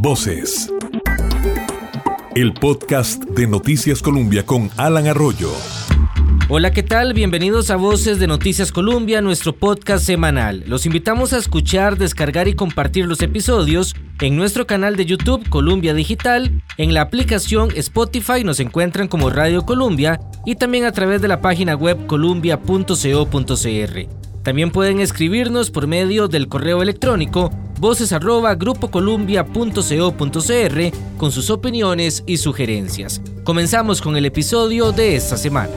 Voces. 0.00 0.72
El 2.34 2.52
podcast 2.54 3.24
de 3.24 3.46
Noticias 3.46 4.02
Colombia 4.02 4.44
con 4.44 4.70
Alan 4.76 5.06
Arroyo. 5.06 5.50
Hola, 6.48 6.70
¿qué 6.70 6.82
tal? 6.82 7.12
Bienvenidos 7.12 7.70
a 7.70 7.76
Voces 7.76 8.18
de 8.18 8.26
Noticias 8.26 8.70
Colombia, 8.70 9.20
nuestro 9.20 9.52
podcast 9.52 10.04
semanal. 10.04 10.64
Los 10.66 10.86
invitamos 10.86 11.32
a 11.32 11.38
escuchar, 11.38 11.98
descargar 11.98 12.46
y 12.46 12.54
compartir 12.54 13.06
los 13.06 13.20
episodios 13.20 13.96
en 14.20 14.36
nuestro 14.36 14.66
canal 14.66 14.96
de 14.96 15.06
YouTube 15.06 15.48
Columbia 15.48 15.92
Digital, 15.92 16.62
en 16.76 16.94
la 16.94 17.02
aplicación 17.02 17.70
Spotify 17.74 18.44
nos 18.44 18.60
encuentran 18.60 19.08
como 19.08 19.30
Radio 19.30 19.66
Columbia 19.66 20.20
y 20.44 20.54
también 20.54 20.84
a 20.84 20.92
través 20.92 21.20
de 21.20 21.28
la 21.28 21.40
página 21.40 21.74
web 21.74 22.06
columbia.co.cr. 22.06 22.86
También 24.42 24.70
pueden 24.70 25.00
escribirnos 25.00 25.70
por 25.70 25.88
medio 25.88 26.28
del 26.28 26.48
correo 26.48 26.80
electrónico 26.80 27.50
voces 27.78 28.12
con 31.16 31.30
sus 31.32 31.50
opiniones 31.50 32.22
y 32.26 32.36
sugerencias. 32.38 33.20
Comenzamos 33.44 34.00
con 34.00 34.16
el 34.16 34.24
episodio 34.24 34.92
de 34.92 35.16
esta 35.16 35.36
semana. 35.36 35.70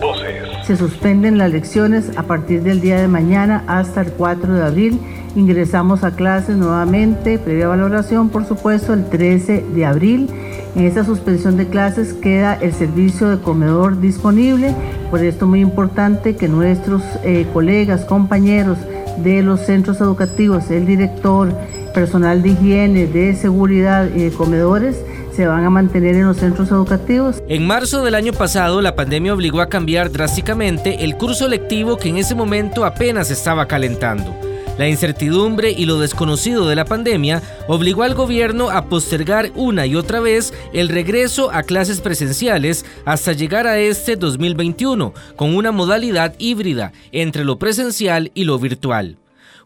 Se 0.65 0.77
suspenden 0.77 1.37
las 1.37 1.51
lecciones 1.51 2.11
a 2.17 2.23
partir 2.23 2.63
del 2.63 2.81
día 2.81 2.99
de 2.99 3.07
mañana 3.07 3.63
hasta 3.67 4.01
el 4.01 4.11
4 4.11 4.53
de 4.53 4.63
abril. 4.63 4.99
Ingresamos 5.35 6.03
a 6.03 6.15
clases 6.15 6.55
nuevamente, 6.57 7.37
previa 7.37 7.67
valoración 7.67 8.29
por 8.29 8.45
supuesto, 8.47 8.93
el 8.93 9.09
13 9.09 9.65
de 9.73 9.85
abril. 9.85 10.29
En 10.75 10.85
esta 10.85 11.03
suspensión 11.03 11.57
de 11.57 11.67
clases 11.67 12.13
queda 12.13 12.53
el 12.55 12.73
servicio 12.73 13.29
de 13.29 13.41
comedor 13.41 13.99
disponible 13.99 14.75
por 15.09 15.23
esto 15.23 15.45
es 15.45 15.49
muy 15.49 15.61
importante 15.61 16.35
que 16.35 16.47
nuestros 16.47 17.01
eh, 17.23 17.47
colegas, 17.51 18.05
compañeros 18.05 18.77
de 19.23 19.41
los 19.41 19.61
centros 19.61 20.01
educativos, 20.01 20.69
el 20.69 20.85
director, 20.85 21.53
personal 21.93 22.41
de 22.41 22.49
higiene, 22.49 23.07
de 23.07 23.35
seguridad 23.35 24.09
y 24.15 24.23
de 24.23 24.31
comedores, 24.31 24.97
se 25.35 25.47
van 25.47 25.63
a 25.63 25.69
mantener 25.69 26.15
en 26.15 26.27
los 26.27 26.37
centros 26.37 26.69
educativos. 26.69 27.41
En 27.47 27.65
marzo 27.65 28.03
del 28.03 28.15
año 28.15 28.33
pasado, 28.33 28.81
la 28.81 28.95
pandemia 28.95 29.33
obligó 29.33 29.61
a 29.61 29.69
cambiar 29.69 30.11
drásticamente 30.11 31.05
el 31.05 31.15
curso 31.15 31.47
lectivo 31.47 31.97
que 31.97 32.09
en 32.09 32.17
ese 32.17 32.35
momento 32.35 32.85
apenas 32.85 33.31
estaba 33.31 33.67
calentando. 33.67 34.48
La 34.79 34.87
incertidumbre 34.87 35.71
y 35.71 35.83
lo 35.83 35.99
desconocido 35.99 36.65
de 36.69 36.77
la 36.77 36.85
pandemia 36.85 37.43
obligó 37.67 38.03
al 38.03 38.13
gobierno 38.13 38.69
a 38.69 38.85
postergar 38.85 39.51
una 39.55 39.85
y 39.85 39.97
otra 39.97 40.21
vez 40.21 40.53
el 40.71 40.87
regreso 40.87 41.51
a 41.51 41.63
clases 41.63 41.99
presenciales 41.99 42.85
hasta 43.03 43.33
llegar 43.33 43.67
a 43.67 43.77
este 43.77 44.15
2021 44.15 45.13
con 45.35 45.53
una 45.53 45.73
modalidad 45.73 46.33
híbrida 46.37 46.93
entre 47.11 47.43
lo 47.43 47.59
presencial 47.59 48.31
y 48.33 48.45
lo 48.45 48.57
virtual 48.57 49.17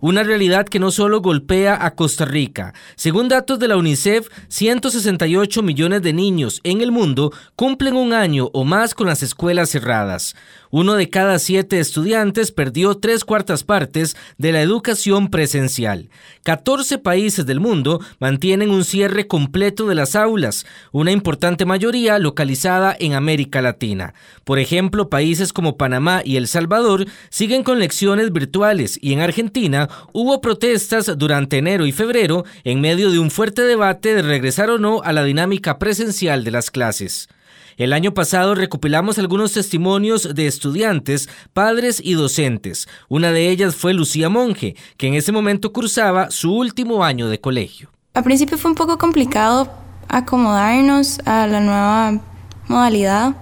una 0.04 0.22
realidad 0.22 0.66
que 0.66 0.80
no 0.80 0.92
solo 0.92 1.22
golpea 1.22 1.86
a 1.86 1.96
Costa 1.96 2.26
Rica. 2.26 2.74
Según 2.98 3.30
datos 3.30 3.58
de 3.58 3.70
la 3.70 3.78
UNICEF, 3.78 4.28
168 4.50 5.64
millones 5.64 6.02
de 6.02 6.12
niños 6.12 6.60
en 6.66 6.82
el 6.82 6.92
mundo 6.92 7.32
cumplen 7.56 7.96
un 7.96 8.12
año 8.12 8.50
o 8.52 8.66
más 8.66 8.96
con 8.96 9.08
las 9.08 9.24
escuelas 9.24 9.70
cerradas. 9.70 10.36
Uno 10.72 10.96
de 10.96 11.10
cada 11.10 11.40
siete 11.40 11.80
estudiantes 11.80 12.52
perdió 12.52 12.96
tres 12.96 13.24
cuartas 13.24 13.64
partes 13.64 14.18
de 14.38 14.52
la 14.52 14.62
educación 14.62 15.30
presencial. 15.30 16.10
14 16.44 16.98
países 16.98 17.46
del 17.46 17.62
mundo 17.62 18.02
mantienen 18.20 18.72
un 18.72 18.84
cierre 18.84 19.28
completo 19.28 19.88
de 19.88 19.96
las 19.96 20.16
aulas, 20.16 20.66
una 20.92 21.12
importante 21.12 21.66
mayoría 21.66 22.20
localizada 22.20 22.94
en 23.00 23.14
América 23.14 23.62
Latina. 23.62 24.16
Por 24.44 24.60
ejemplo, 24.60 25.10
países 25.10 25.54
como 25.54 25.78
Panamá 25.78 26.24
y 26.26 26.36
El 26.36 26.48
Salvador 26.48 27.06
siguen 27.30 27.64
con 27.64 27.80
lecciones 27.80 28.34
virtuales 28.34 28.98
y 29.00 29.14
en 29.14 29.22
Argentina 29.22 29.88
hubo 30.12 30.42
protestas 30.42 31.12
durante 31.18 31.58
enero 31.58 31.86
y 31.86 31.92
febrero 31.92 32.46
en 32.64 32.82
medio 32.82 33.12
de 33.12 33.20
un 33.20 33.32
fuerte 33.32 33.62
debate 33.64 34.14
de 34.14 34.22
regresar 34.22 34.70
o 34.70 34.78
no 34.78 35.02
a 35.04 35.14
la 35.14 35.24
dinámica 35.24 35.80
presencial 35.80 36.44
de 36.44 36.52
las 36.52 36.72
clases. 36.72 37.30
El 37.78 37.94
año 37.94 38.14
pasado 38.14 38.54
recopilamos 38.54 39.18
algunos 39.18 39.54
testimonios 39.54 40.36
de 40.36 40.48
estudiantes, 40.48 41.28
padres 41.54 42.00
y 42.04 42.14
docentes. 42.14 42.88
Una 43.10 43.32
de 43.32 43.50
ellas 43.50 43.76
fue 43.76 43.94
Lucía 43.94 44.30
Monge, 44.30 44.76
que 44.98 45.08
en 45.08 45.16
ese 45.16 45.32
momento 45.32 45.74
cursaba 45.74 46.30
su 46.30 46.54
último 46.54 47.04
año 47.04 47.30
de 47.30 47.40
colegio. 47.40 47.90
Al 48.14 48.24
principio 48.24 48.58
fue 48.60 48.70
un 48.70 48.76
poco 48.76 49.00
complicado 49.00 49.72
acomodarnos 50.08 51.20
a 51.26 51.48
la 51.48 51.60
nueva 51.60 52.22
modalidad. 52.68 53.36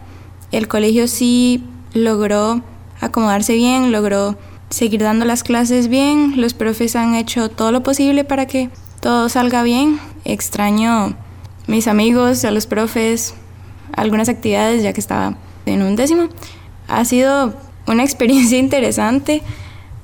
El 0.51 0.69
colegio 0.69 1.07
sí 1.07 1.63
logró 1.93 2.63
acomodarse 3.01 3.53
bien, 3.53 3.91
logró 3.91 4.37
seguir 4.71 5.01
dando 5.01 5.25
las 5.25 5.43
clases 5.43 5.87
bien. 5.87 6.33
Los 6.37 6.53
profes 6.53 6.95
han 6.95 7.13
hecho 7.13 7.49
todo 7.49 7.71
lo 7.71 7.83
posible 7.83 8.23
para 8.23 8.47
que 8.47 8.69
todo 8.99 9.29
salga 9.29 9.61
bien. 9.61 9.99
Extraño 10.25 11.15
mis 11.67 11.87
amigos, 11.87 12.43
a 12.43 12.51
los 12.51 12.65
profes, 12.65 13.35
algunas 13.93 14.29
actividades 14.29 14.81
ya 14.81 14.93
que 14.93 14.99
estaba 14.99 15.37
en 15.65 15.83
un 15.83 15.95
décimo. 15.95 16.29
Ha 16.87 17.05
sido 17.05 17.53
una 17.87 18.03
experiencia 18.03 18.57
interesante 18.57 19.43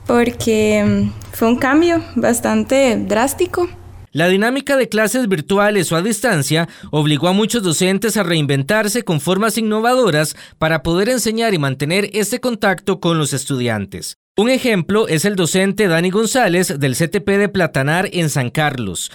porque 0.06 0.84
mm, 0.86 1.36
fue 1.36 1.48
un 1.48 1.58
cambio 1.58 2.04
bastante 2.16 2.98
drástico. 2.98 3.68
La 4.12 4.30
dinámica 4.30 4.78
de 4.78 4.90
clases 4.90 5.28
virtuales 5.28 5.92
o 5.92 5.96
a 5.96 6.02
distancia 6.02 6.68
obligó 6.92 7.28
a 7.28 7.34
muchos 7.34 7.62
docentes 7.62 8.18
a 8.18 8.24
reinventarse 8.24 9.04
con 9.04 9.20
formas 9.22 9.58
innovadoras 9.58 10.36
para 10.58 10.82
poder 10.82 11.10
enseñar 11.10 11.54
y 11.54 11.60
mantener 11.60 12.10
este 12.14 12.40
contacto 12.40 13.00
con 13.00 13.20
los 13.20 13.34
estudiantes. 13.34 14.18
Un 14.40 14.52
ejemplo 14.52 15.08
es 15.08 15.26
el 15.26 15.36
docente 15.36 15.88
Dani 15.88 16.12
González 16.12 16.80
del 16.80 16.96
CTP 16.96 17.28
de 17.28 17.50
Platanar 17.50 18.08
en 18.14 18.30
San 18.30 18.52
Carlos, 18.52 19.12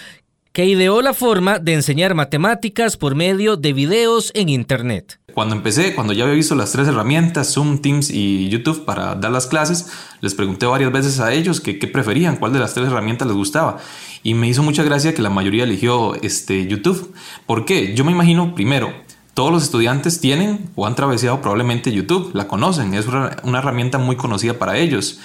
que 0.50 0.64
ideó 0.64 1.00
la 1.00 1.14
forma 1.14 1.60
de 1.60 1.74
enseñar 1.74 2.16
matemáticas 2.16 2.96
por 2.96 3.14
medio 3.14 3.56
de 3.56 3.72
videos 3.72 4.32
en 4.34 4.48
Internet. 4.48 5.20
Cuando 5.32 5.54
empecé, 5.54 5.94
cuando 5.94 6.12
ya 6.12 6.24
había 6.24 6.34
visto 6.34 6.56
las 6.56 6.72
tres 6.72 6.88
herramientas, 6.88 7.54
Zoom, 7.54 7.78
Teams 7.78 8.10
y 8.10 8.48
YouTube 8.48 8.84
para 8.84 9.14
dar 9.14 9.30
las 9.30 9.46
clases, 9.46 9.92
les 10.20 10.34
pregunté 10.34 10.66
varias 10.66 10.90
veces 10.90 11.20
a 11.20 11.32
ellos 11.32 11.60
qué 11.60 11.74
preferían, 11.74 12.34
cuál 12.34 12.52
de 12.52 12.58
las 12.58 12.74
tres 12.74 12.88
herramientas 12.88 13.28
les 13.28 13.36
gustaba. 13.36 13.78
Y 14.24 14.34
me 14.34 14.48
hizo 14.48 14.64
mucha 14.64 14.82
gracia 14.82 15.14
que 15.14 15.22
la 15.22 15.30
mayoría 15.30 15.62
eligió 15.62 16.16
este, 16.16 16.66
YouTube. 16.66 17.14
¿Por 17.46 17.64
qué? 17.64 17.94
Yo 17.94 18.04
me 18.04 18.10
imagino, 18.10 18.56
primero, 18.56 18.92
todos 19.34 19.50
los 19.50 19.62
estudiantes 19.62 20.20
tienen 20.20 20.70
o 20.74 20.86
han 20.86 20.92
atravesado 20.92 21.40
probablemente 21.40 21.92
YouTube, 21.92 22.30
la 22.34 22.48
conocen, 22.48 22.94
es 22.94 23.06
una, 23.06 23.36
una 23.42 23.58
herramienta 23.58 23.98
muy 23.98 24.16
conocida 24.16 24.58
para 24.58 24.78
ellos. 24.78 25.18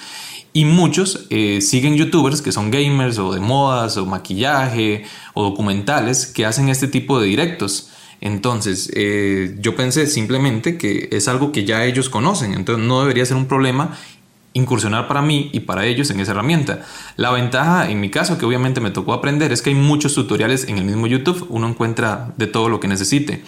Y 0.53 0.65
muchos 0.65 1.27
eh, 1.29 1.61
siguen 1.61 1.95
youtubers 1.95 2.41
que 2.41 2.51
son 2.51 2.71
gamers 2.71 3.19
o 3.19 3.33
de 3.33 3.39
modas 3.39 3.97
o 3.97 4.05
maquillaje 4.05 5.05
o 5.33 5.43
documentales 5.43 6.25
que 6.25 6.45
hacen 6.45 6.69
este 6.69 6.87
tipo 6.87 7.19
de 7.19 7.27
directos. 7.27 7.89
Entonces, 8.21 8.89
eh, 8.95 9.55
yo 9.59 9.75
pensé 9.75 10.07
simplemente 10.07 10.77
que 10.77 11.09
es 11.11 11.27
algo 11.27 11.51
que 11.51 11.65
ya 11.65 11.85
ellos 11.85 12.09
conocen, 12.09 12.53
entonces 12.53 12.83
no 12.83 13.01
debería 13.01 13.25
ser 13.25 13.37
un 13.37 13.45
problema 13.45 13.95
incursionar 14.53 15.07
para 15.07 15.21
mí 15.21 15.51
y 15.53 15.59
para 15.59 15.85
ellos 15.85 16.09
en 16.09 16.19
esa 16.19 16.31
herramienta. 16.31 16.83
La 17.15 17.29
ventaja, 17.31 17.91
en 17.91 17.99
mi 17.99 18.09
caso, 18.09 18.39
que 18.39 18.45
obviamente 18.45 18.81
me 18.81 18.89
tocó 18.89 19.13
aprender, 19.13 19.51
es 19.51 19.61
que 19.61 19.69
hay 19.69 19.75
muchos 19.75 20.15
tutoriales 20.15 20.67
en 20.67 20.79
el 20.79 20.85
mismo 20.85 21.05
YouTube, 21.05 21.45
uno 21.49 21.67
encuentra 21.67 22.33
de 22.37 22.47
todo 22.47 22.69
lo 22.69 22.79
que 22.79 22.87
necesite. 22.87 23.43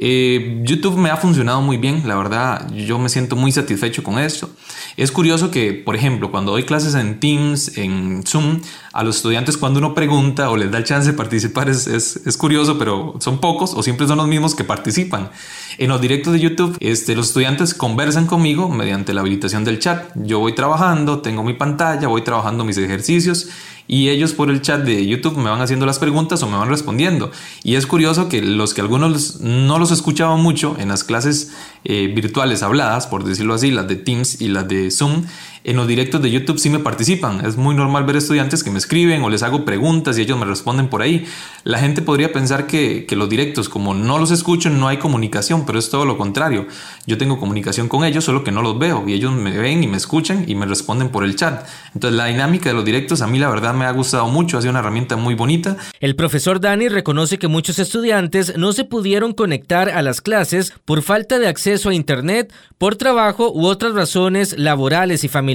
Eh, 0.00 0.60
YouTube 0.62 0.96
me 0.96 1.10
ha 1.10 1.16
funcionado 1.16 1.60
muy 1.60 1.76
bien, 1.76 2.04
la 2.06 2.14
verdad, 2.14 2.72
yo 2.72 3.00
me 3.00 3.08
siento 3.08 3.34
muy 3.34 3.50
satisfecho 3.50 4.04
con 4.04 4.20
esto. 4.20 4.48
Es 4.96 5.10
curioso 5.10 5.50
que, 5.50 5.72
por 5.72 5.96
ejemplo, 5.96 6.30
cuando 6.30 6.52
doy 6.52 6.62
clases 6.62 6.94
en 6.94 7.18
Teams, 7.18 7.76
en 7.76 8.22
Zoom, 8.24 8.60
a 8.92 9.02
los 9.02 9.16
estudiantes 9.16 9.56
cuando 9.56 9.78
uno 9.78 9.94
pregunta 9.94 10.50
o 10.50 10.56
les 10.56 10.70
da 10.70 10.78
el 10.78 10.84
chance 10.84 11.10
de 11.10 11.16
participar 11.16 11.68
es, 11.68 11.86
es, 11.86 12.36
curioso, 12.36 12.78
pero 12.78 13.16
son 13.18 13.38
pocos 13.38 13.74
o 13.74 13.82
siempre 13.82 14.06
son 14.06 14.18
los 14.18 14.28
mismos 14.28 14.54
que 14.54 14.64
participan. 14.64 15.30
En 15.78 15.88
los 15.88 16.00
directos 16.00 16.32
de 16.32 16.40
YouTube, 16.40 16.76
este, 16.80 17.14
los 17.16 17.28
estudiantes 17.28 17.74
conversan 17.74 18.26
conmigo 18.26 18.68
mediante 18.68 19.12
la 19.12 19.20
habilitación 19.20 19.64
del 19.64 19.78
chat. 19.80 20.10
Yo 20.14 20.38
voy 20.38 20.54
trabajando, 20.54 21.20
tengo 21.20 21.42
mi 21.42 21.54
pantalla, 21.54 22.08
voy 22.08 22.22
trabajando 22.22 22.64
mis 22.64 22.78
ejercicios 22.78 23.48
y 23.88 24.10
ellos 24.10 24.34
por 24.34 24.50
el 24.50 24.60
chat 24.60 24.82
de 24.82 25.06
YouTube 25.06 25.38
me 25.38 25.48
van 25.50 25.62
haciendo 25.62 25.86
las 25.86 25.98
preguntas 25.98 26.42
o 26.42 26.46
me 26.46 26.58
van 26.58 26.68
respondiendo. 26.68 27.32
Y 27.64 27.74
es 27.76 27.86
curioso 27.86 28.28
que 28.28 28.42
los 28.42 28.74
que 28.74 28.82
algunos 28.82 29.40
no 29.40 29.78
los 29.78 29.90
escuchaban 29.90 30.40
mucho 30.40 30.76
en 30.78 30.88
las 30.88 31.02
clases 31.02 31.52
eh, 31.84 32.12
virtuales 32.14 32.62
habladas, 32.62 33.06
por 33.06 33.24
decirlo 33.24 33.54
así, 33.54 33.70
las 33.70 33.88
de 33.88 33.96
Teams 33.96 34.42
y 34.42 34.48
las 34.48 34.68
de 34.68 34.90
Zoom, 34.90 35.24
en 35.64 35.76
los 35.76 35.86
directos 35.88 36.22
de 36.22 36.30
YouTube 36.30 36.58
sí 36.58 36.70
me 36.70 36.78
participan. 36.78 37.44
Es 37.44 37.56
muy 37.56 37.74
normal 37.74 38.04
ver 38.04 38.16
estudiantes 38.16 38.62
que 38.62 38.70
me 38.70 38.78
escriben 38.78 39.22
o 39.22 39.30
les 39.30 39.42
hago 39.42 39.64
preguntas 39.64 40.16
y 40.18 40.22
ellos 40.22 40.38
me 40.38 40.44
responden 40.44 40.88
por 40.88 41.02
ahí. 41.02 41.26
La 41.64 41.78
gente 41.78 42.02
podría 42.02 42.32
pensar 42.32 42.66
que, 42.66 43.04
que, 43.06 43.16
los 43.16 43.28
directos, 43.28 43.68
como 43.68 43.94
no 43.94 44.18
los 44.18 44.30
escucho, 44.30 44.70
no 44.70 44.88
hay 44.88 44.98
comunicación, 44.98 45.66
pero 45.66 45.78
es 45.78 45.90
todo 45.90 46.04
lo 46.04 46.16
contrario. 46.16 46.66
Yo 47.06 47.18
tengo 47.18 47.38
comunicación 47.38 47.88
con 47.88 48.04
ellos, 48.04 48.24
solo 48.24 48.44
que 48.44 48.52
no 48.52 48.62
los 48.62 48.78
veo 48.78 49.04
y 49.08 49.14
ellos 49.14 49.32
me 49.32 49.56
ven 49.58 49.82
y 49.82 49.88
me 49.88 49.96
escuchan 49.96 50.44
y 50.46 50.54
me 50.54 50.66
responden 50.66 51.08
por 51.08 51.24
el 51.24 51.36
chat. 51.36 51.66
Entonces 51.94 52.16
la 52.16 52.26
dinámica 52.26 52.68
de 52.68 52.74
los 52.74 52.84
directos 52.84 53.20
a 53.22 53.26
mí 53.26 53.38
la 53.38 53.50
verdad 53.50 53.74
me 53.74 53.84
ha 53.84 53.90
gustado 53.90 54.28
mucho, 54.28 54.58
ha 54.58 54.60
sido 54.60 54.70
una 54.70 54.80
herramienta 54.80 55.16
muy 55.16 55.34
bonita. 55.34 55.76
El 56.00 56.16
profesor 56.16 56.60
Dani 56.60 56.88
reconoce 56.88 57.38
que 57.38 57.48
muchos 57.48 57.78
estudiantes 57.78 58.56
no 58.56 58.72
se 58.72 58.84
pudieron 58.84 59.32
conectar 59.32 59.88
a 59.88 60.02
las 60.02 60.20
clases 60.20 60.72
por 60.84 61.02
falta 61.02 61.38
de 61.38 61.48
acceso 61.48 61.90
a 61.90 61.94
Internet, 61.94 62.52
por 62.78 62.96
trabajo 62.96 63.52
u 63.52 63.66
otras 63.66 63.92
razones 63.94 64.56
laborales 64.56 65.24
y 65.24 65.28
familiares 65.28 65.47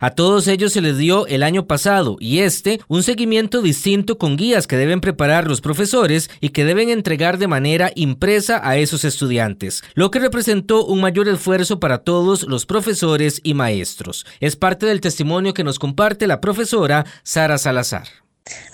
A 0.00 0.10
todos 0.10 0.48
ellos 0.48 0.72
se 0.72 0.80
les 0.80 0.98
dio 0.98 1.26
el 1.28 1.44
año 1.44 1.66
pasado 1.66 2.16
y 2.18 2.40
este 2.40 2.80
un 2.88 3.04
seguimiento 3.04 3.62
distinto 3.62 4.18
con 4.18 4.36
guías 4.36 4.66
que 4.66 4.76
deben 4.76 5.00
preparar 5.00 5.46
los 5.46 5.60
profesores 5.60 6.28
y 6.40 6.48
que 6.48 6.64
deben 6.64 6.88
entregar 6.88 7.38
de 7.38 7.46
manera 7.46 7.92
impresa 7.94 8.60
a 8.64 8.76
esos 8.78 9.04
estudiantes, 9.04 9.84
lo 9.94 10.10
que 10.10 10.18
representó 10.18 10.84
un 10.84 11.00
mayor 11.00 11.28
esfuerzo 11.28 11.78
para 11.78 11.98
todos 11.98 12.42
los 12.42 12.66
profesores 12.66 13.40
y 13.44 13.54
maestros. 13.54 14.26
Es 14.40 14.56
parte 14.56 14.86
del 14.86 15.00
testimonio 15.00 15.54
que 15.54 15.64
nos 15.64 15.78
comparte 15.78 16.26
la 16.26 16.40
profesora 16.40 17.06
Sara 17.22 17.58
Salazar. 17.58 18.08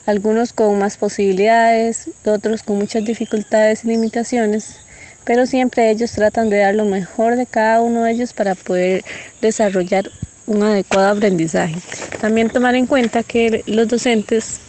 Algunos 0.07 0.55
con 0.55 0.79
más 0.79 0.97
posibilidades, 0.97 2.09
otros 2.25 2.63
con 2.63 2.79
muchas 2.79 3.05
dificultades 3.05 3.85
y 3.85 3.89
limitaciones 3.89 4.89
pero 5.29 5.45
siempre 5.45 5.91
ellos 5.91 6.13
tratan 6.13 6.49
de 6.49 6.57
dar 6.57 6.75
lo 6.75 6.87
mejor 6.87 7.37
de 7.37 7.45
cada 7.45 7.83
uno 7.83 8.05
de 8.05 8.13
ellos 8.13 8.33
para 8.33 8.55
poder 8.55 9.05
desarrollar 9.43 10.11
un 10.49 10.63
adecuado 10.63 11.09
aprendizaje. 11.11 11.77
También 12.21 12.49
tomar 12.49 12.75
en 12.75 12.87
cuenta 12.87 13.23
que 13.23 13.63
los 13.67 13.87
docentes 13.87 14.61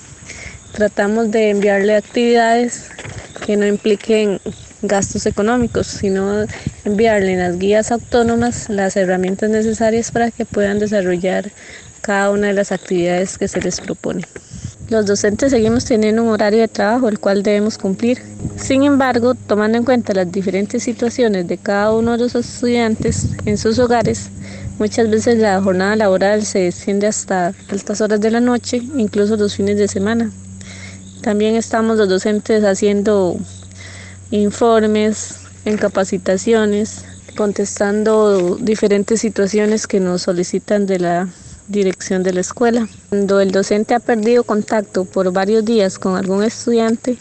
tratamos 0.73 1.31
de 1.31 1.49
enviarle 1.49 1.95
actividades 1.95 2.91
que 3.45 3.55
no 3.55 3.65
impliquen 3.65 4.39
gastos 4.81 5.25
económicos, 5.25 5.87
sino 5.87 6.45
enviarle 6.85 7.33
en 7.33 7.39
las 7.39 7.57
guías 7.57 7.91
autónomas 7.91 8.69
las 8.69 8.95
herramientas 8.95 9.49
necesarias 9.49 10.11
para 10.11 10.31
que 10.31 10.45
puedan 10.45 10.79
desarrollar 10.79 11.49
cada 12.01 12.31
una 12.31 12.47
de 12.47 12.53
las 12.53 12.71
actividades 12.71 13.37
que 13.37 13.47
se 13.47 13.61
les 13.61 13.79
propone. 13.79 14.23
Los 14.89 15.05
docentes 15.05 15.51
seguimos 15.51 15.85
teniendo 15.85 16.23
un 16.23 16.29
horario 16.29 16.61
de 16.61 16.67
trabajo 16.67 17.09
el 17.09 17.19
cual 17.19 17.43
debemos 17.43 17.77
cumplir. 17.77 18.23
Sin 18.55 18.81
embargo, 18.81 19.35
tomando 19.35 19.77
en 19.77 19.83
cuenta 19.83 20.15
las 20.15 20.31
diferentes 20.31 20.81
situaciones 20.81 21.47
de 21.47 21.59
cada 21.59 21.93
uno 21.93 22.13
de 22.13 22.17
los 22.17 22.33
estudiantes 22.33 23.27
en 23.45 23.59
sus 23.59 23.77
hogares, 23.77 24.31
muchas 24.79 25.07
veces 25.07 25.37
la 25.37 25.61
jornada 25.61 25.95
laboral 25.95 26.43
se 26.43 26.67
extiende 26.67 27.05
hasta 27.05 27.53
altas 27.69 28.01
horas 28.01 28.19
de 28.19 28.31
la 28.31 28.39
noche, 28.39 28.81
incluso 28.97 29.37
los 29.37 29.55
fines 29.55 29.77
de 29.77 29.87
semana. 29.87 30.31
También 31.21 31.55
estamos 31.55 31.97
los 31.97 32.09
docentes 32.09 32.63
haciendo 32.63 33.37
informes, 34.31 35.35
en 35.65 35.77
capacitaciones, 35.77 37.05
contestando 37.37 38.55
diferentes 38.55 39.21
situaciones 39.21 39.85
que 39.85 39.99
nos 39.99 40.23
solicitan 40.23 40.87
de 40.87 40.97
la 40.97 41.29
dirección 41.69 42.23
de 42.23 42.33
la 42.33 42.41
escuela. 42.41 42.89
Cuando 43.09 43.39
el 43.39 43.51
docente 43.51 43.93
ha 43.93 43.99
perdido 43.99 44.43
contacto 44.43 45.05
por 45.05 45.31
varios 45.31 45.63
días 45.63 45.97
con 45.97 46.17
algún 46.17 46.43
estudiante, 46.43 47.17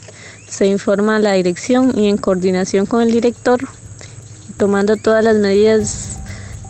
se 0.49 0.67
informa 0.67 1.17
a 1.17 1.21
la 1.21 1.35
dirección 1.35 1.97
y 1.97 2.09
en 2.09 2.17
coordinación 2.17 2.87
con 2.87 3.03
el 3.03 3.13
director, 3.13 3.61
tomando 4.57 4.97
todas 4.97 5.23
las 5.23 5.37
medidas 5.37 6.19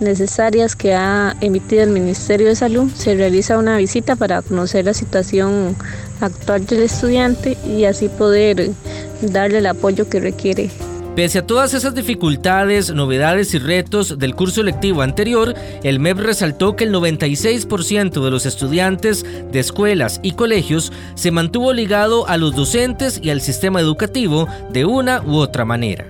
necesarias 0.00 0.76
que 0.76 0.94
ha 0.94 1.36
emitido 1.40 1.82
el 1.82 1.90
Ministerio 1.90 2.48
de 2.48 2.56
Salud, 2.56 2.90
se 2.94 3.14
realiza 3.14 3.58
una 3.58 3.76
visita 3.76 4.16
para 4.16 4.42
conocer 4.42 4.84
la 4.84 4.94
situación 4.94 5.76
actual 6.20 6.66
del 6.66 6.82
estudiante 6.82 7.56
y 7.64 7.84
así 7.84 8.08
poder 8.08 8.70
darle 9.22 9.58
el 9.58 9.66
apoyo 9.66 10.08
que 10.08 10.20
requiere. 10.20 10.70
Pese 11.18 11.40
a 11.40 11.46
todas 11.48 11.74
esas 11.74 11.96
dificultades, 11.96 12.94
novedades 12.94 13.52
y 13.52 13.58
retos 13.58 14.20
del 14.20 14.36
curso 14.36 14.62
lectivo 14.62 15.02
anterior, 15.02 15.52
el 15.82 15.98
MEP 15.98 16.20
resaltó 16.20 16.76
que 16.76 16.84
el 16.84 16.94
96% 16.94 18.22
de 18.22 18.30
los 18.30 18.46
estudiantes 18.46 19.26
de 19.50 19.58
escuelas 19.58 20.20
y 20.22 20.34
colegios 20.34 20.92
se 21.16 21.32
mantuvo 21.32 21.72
ligado 21.72 22.28
a 22.28 22.36
los 22.36 22.54
docentes 22.54 23.18
y 23.20 23.30
al 23.30 23.40
sistema 23.40 23.80
educativo 23.80 24.46
de 24.70 24.84
una 24.84 25.20
u 25.26 25.38
otra 25.38 25.64
manera. 25.64 26.06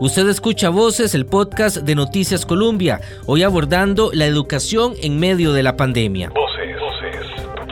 Usted 0.00 0.28
escucha 0.28 0.68
Voces, 0.68 1.14
el 1.14 1.26
podcast 1.26 1.76
de 1.76 1.94
Noticias 1.94 2.44
Colombia, 2.44 3.00
hoy 3.26 3.44
abordando 3.44 4.10
la 4.12 4.26
educación 4.26 4.94
en 5.00 5.20
medio 5.20 5.52
de 5.52 5.62
la 5.62 5.76
pandemia. 5.76 6.32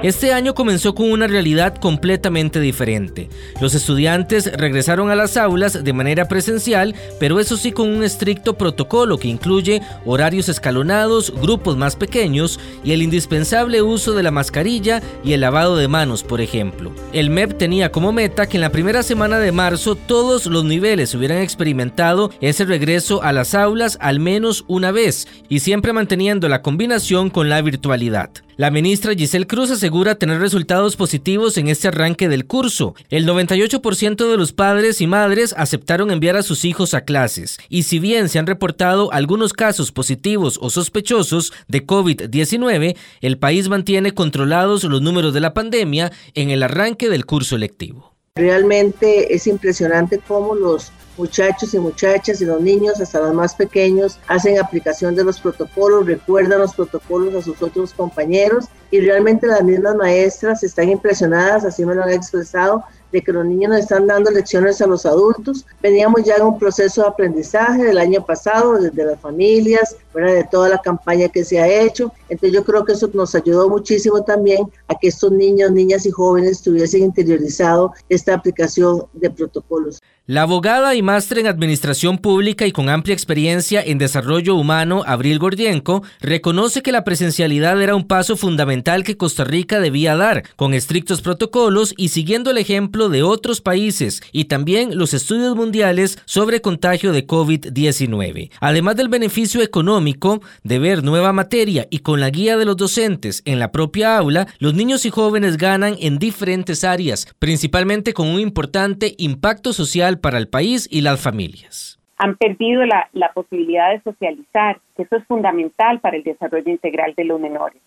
Este 0.02 0.32
año 0.32 0.52
comenzó 0.52 0.96
con 0.96 1.12
una 1.12 1.28
realidad 1.28 1.76
completamente 1.76 2.58
diferente. 2.58 3.28
Los 3.60 3.76
estudiantes 3.76 4.50
regresaron 4.52 5.10
a 5.10 5.14
las 5.14 5.36
aulas 5.36 5.84
de 5.84 5.92
manera 5.92 6.26
presencial, 6.26 6.96
pero 7.20 7.38
eso 7.38 7.56
sí 7.56 7.70
con 7.70 7.88
un 7.88 8.02
estricto 8.02 8.58
protocolo 8.58 9.16
que 9.16 9.28
incluye 9.28 9.80
horarios 10.04 10.48
escalonados, 10.48 11.32
grupos 11.40 11.76
más 11.76 11.94
pequeños 11.94 12.58
y 12.82 12.90
el 12.90 13.00
indispensable 13.00 13.80
uso 13.80 14.12
de 14.12 14.24
la 14.24 14.32
mascarilla 14.32 15.00
y 15.22 15.34
el 15.34 15.40
lavado 15.42 15.76
de 15.76 15.86
manos, 15.86 16.24
por 16.24 16.40
ejemplo. 16.40 16.92
El 17.12 17.30
MEP 17.30 17.56
tenía 17.56 17.92
como 17.92 18.10
meta 18.10 18.48
que 18.48 18.56
en 18.56 18.62
la 18.62 18.72
primera 18.72 19.04
semana 19.04 19.38
de 19.38 19.52
marzo 19.52 19.94
todos 19.94 20.46
los 20.46 20.64
niveles 20.64 21.14
hubieran 21.14 21.38
experimentado 21.38 22.32
ese 22.40 22.64
regreso 22.64 23.22
a 23.22 23.32
las 23.32 23.54
aulas 23.54 23.98
al 24.00 24.18
menos 24.18 24.64
una 24.66 24.90
vez 24.90 25.28
y 25.48 25.60
siempre 25.60 25.92
manteniendo 25.92 26.48
la 26.48 26.60
combinación 26.60 27.30
con 27.30 27.48
la 27.48 27.62
virtualidad. 27.62 28.30
La 28.58 28.70
ministra 28.70 29.14
Giselle 29.14 29.46
Cruz 29.46 29.70
asegura 29.70 30.16
tener 30.16 30.38
resultados 30.38 30.94
positivos 30.94 31.56
en 31.56 31.68
este 31.68 31.88
arranque 31.88 32.28
del 32.28 32.46
curso. 32.46 32.94
El 33.08 33.26
98% 33.26 34.30
de 34.30 34.36
los 34.36 34.52
padres 34.52 35.00
y 35.00 35.06
madres 35.06 35.54
aceptaron 35.56 36.10
enviar 36.10 36.36
a 36.36 36.42
sus 36.42 36.66
hijos 36.66 36.92
a 36.92 37.00
clases. 37.00 37.56
Y 37.70 37.84
si 37.84 37.98
bien 37.98 38.28
se 38.28 38.38
han 38.38 38.46
reportado 38.46 39.10
algunos 39.10 39.54
casos 39.54 39.90
positivos 39.90 40.58
o 40.60 40.68
sospechosos 40.68 41.54
de 41.66 41.86
COVID-19, 41.86 42.94
el 43.22 43.38
país 43.38 43.70
mantiene 43.70 44.12
controlados 44.12 44.84
los 44.84 45.00
números 45.00 45.32
de 45.32 45.40
la 45.40 45.54
pandemia 45.54 46.12
en 46.34 46.50
el 46.50 46.62
arranque 46.62 47.08
del 47.08 47.24
curso 47.24 47.56
lectivo. 47.56 48.12
Realmente 48.34 49.34
es 49.34 49.46
impresionante 49.46 50.18
cómo 50.18 50.54
los 50.54 50.92
muchachos 51.22 51.72
y 51.72 51.78
muchachas 51.78 52.40
y 52.40 52.44
los 52.44 52.60
niños, 52.60 53.00
hasta 53.00 53.20
los 53.20 53.32
más 53.32 53.54
pequeños, 53.54 54.18
hacen 54.26 54.58
aplicación 54.58 55.14
de 55.14 55.22
los 55.22 55.38
protocolos, 55.38 56.04
recuerdan 56.04 56.58
los 56.58 56.74
protocolos 56.74 57.32
a 57.36 57.42
sus 57.42 57.62
otros 57.62 57.94
compañeros 57.94 58.64
y 58.90 58.98
realmente 59.00 59.46
las 59.46 59.62
mismas 59.62 59.94
maestras 59.94 60.64
están 60.64 60.88
impresionadas, 60.88 61.64
así 61.64 61.84
me 61.84 61.94
lo 61.94 62.02
han 62.02 62.10
expresado, 62.10 62.82
de 63.12 63.22
que 63.22 63.32
los 63.32 63.44
niños 63.44 63.70
nos 63.70 63.80
están 63.80 64.06
dando 64.06 64.30
lecciones 64.30 64.80
a 64.80 64.86
los 64.86 65.06
adultos. 65.06 65.66
Veníamos 65.82 66.24
ya 66.24 66.36
en 66.36 66.42
un 66.42 66.58
proceso 66.58 67.02
de 67.02 67.08
aprendizaje 67.08 67.84
del 67.84 67.98
año 67.98 68.24
pasado, 68.24 68.74
desde 68.80 69.04
las 69.04 69.20
familias, 69.20 69.96
fuera 70.12 70.32
de 70.32 70.44
toda 70.44 70.70
la 70.70 70.78
campaña 70.78 71.28
que 71.28 71.44
se 71.44 71.60
ha 71.60 71.68
hecho. 71.68 72.12
Entonces 72.28 72.54
yo 72.54 72.64
creo 72.64 72.84
que 72.84 72.92
eso 72.92 73.10
nos 73.12 73.34
ayudó 73.34 73.68
muchísimo 73.68 74.22
también 74.24 74.66
a 74.88 74.98
que 74.98 75.08
estos 75.08 75.30
niños, 75.30 75.70
niñas 75.72 76.06
y 76.06 76.10
jóvenes 76.10 76.62
tuviesen 76.62 77.02
interiorizado 77.02 77.92
esta 78.08 78.34
aplicación 78.34 79.04
de 79.12 79.30
protocolos. 79.30 80.00
La 80.28 80.42
abogada 80.42 80.94
y 80.94 81.02
máster 81.02 81.40
en 81.40 81.48
Administración 81.48 82.16
Pública 82.16 82.64
y 82.64 82.70
con 82.70 82.88
amplia 82.88 83.12
experiencia 83.12 83.82
en 83.82 83.98
desarrollo 83.98 84.54
humano, 84.54 85.02
Abril 85.04 85.40
Gordienko, 85.40 86.04
reconoce 86.20 86.80
que 86.80 86.92
la 86.92 87.02
presencialidad 87.02 87.82
era 87.82 87.96
un 87.96 88.06
paso 88.06 88.36
fundamental 88.36 89.02
que 89.02 89.16
Costa 89.16 89.42
Rica 89.42 89.80
debía 89.80 90.14
dar, 90.14 90.44
con 90.54 90.74
estrictos 90.74 91.22
protocolos 91.22 91.92
y 91.96 92.10
siguiendo 92.10 92.52
el 92.52 92.58
ejemplo 92.58 93.08
de 93.08 93.24
otros 93.24 93.60
países 93.60 94.22
y 94.30 94.44
también 94.44 94.96
los 94.96 95.12
estudios 95.12 95.56
mundiales 95.56 96.16
sobre 96.24 96.60
contagio 96.60 97.10
de 97.10 97.26
COVID-19. 97.26 98.52
Además 98.60 98.94
del 98.94 99.08
beneficio 99.08 99.60
económico 99.60 100.40
de 100.62 100.78
ver 100.78 101.02
nueva 101.02 101.32
materia 101.32 101.88
y 101.90 101.98
con 101.98 102.20
la 102.20 102.30
guía 102.30 102.56
de 102.56 102.64
los 102.64 102.76
docentes 102.76 103.42
en 103.44 103.58
la 103.58 103.72
propia 103.72 104.18
aula, 104.18 104.46
los 104.60 104.74
niños 104.74 105.04
y 105.04 105.10
jóvenes 105.10 105.56
ganan 105.56 105.96
en 105.98 106.20
diferentes 106.20 106.84
áreas, 106.84 107.26
principalmente 107.40 108.14
con 108.14 108.28
un 108.28 108.38
importante 108.38 109.16
impacto 109.18 109.72
social 109.72 110.11
para 110.16 110.38
el 110.38 110.48
país 110.48 110.88
y 110.90 111.00
las 111.00 111.22
familias. 111.22 111.98
Han 112.18 112.36
perdido 112.36 112.84
la, 112.84 113.08
posibilidad 113.34 113.90
de 113.90 114.00
socializar, 114.02 114.78
que 114.96 115.02
eso 115.02 115.16
es 115.16 115.24
fundamental 115.26 116.00
para 116.00 116.16
el 116.16 116.22
desarrollo 116.22 116.70
integral 116.70 117.14
de 117.16 117.24
los 117.24 117.40
menores. 117.40 117.80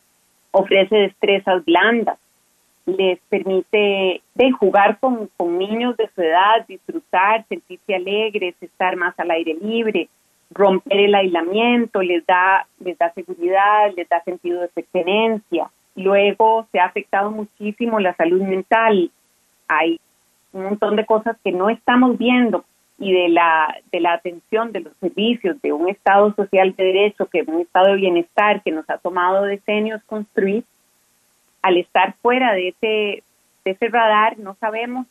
Ofrece 0.51 0.95
destrezas 0.95 1.63
blandas, 1.63 2.17
les 2.85 3.19
permite 3.29 4.21
de 4.35 4.51
jugar 4.51 4.99
con, 4.99 5.29
con, 5.37 5.57
niños 5.57 5.95
de 5.97 6.09
su 6.13 6.21
edad, 6.21 6.65
disfrutar, 6.67 7.45
sentirse 7.47 7.95
alegres, 7.95 8.55
estar 8.61 8.95
más 8.95 9.17
al 9.19 9.31
aire 9.31 9.55
libre, 9.61 10.09
romper 10.51 10.99
el 10.99 11.15
aislamiento, 11.15 12.01
les 12.01 12.25
da, 12.25 12.67
les 12.79 12.97
da 12.97 13.11
seguridad, 13.13 13.91
les 13.95 14.07
da 14.07 14.21
sentido 14.23 14.61
de 14.61 14.67
pertenencia. 14.69 15.69
Luego 15.95 16.67
se 16.71 16.79
ha 16.79 16.85
afectado 16.85 17.31
muchísimo 17.31 17.99
la 17.99 18.15
salud 18.15 18.41
mental. 18.41 19.11
Hay 19.67 19.99
un 20.55 20.63
montón 20.63 20.95
de 20.95 21.05
cosas 21.05 21.35
que 21.43 21.51
no 21.51 21.69
estamos 21.69 22.17
viendo 22.17 22.63
y 22.97 23.11
de 23.11 23.27
la, 23.27 23.75
de 23.91 23.99
la 23.99 24.13
atención 24.13 24.71
de 24.71 24.79
los 24.79 24.93
servicios 25.01 25.61
de 25.61 25.73
un 25.73 25.89
Estado 25.89 26.33
social 26.33 26.73
de 26.77 26.83
derecho, 26.83 27.27
que 27.27 27.43
un 27.45 27.59
Estado 27.59 27.87
de 27.87 27.97
bienestar 27.97 28.63
que 28.63 28.71
nos 28.71 28.89
ha 28.89 28.97
tomado 28.97 29.43
decenios 29.43 30.01
construir, 30.05 30.63
al 31.61 31.77
estar 31.77 32.15
fuera 32.21 32.53
de 32.53 32.69
ese, 32.69 33.23
de 33.65 33.71
ese 33.71 33.89
radar 33.89 34.39
no 34.39 34.55
sabemos 34.61 35.07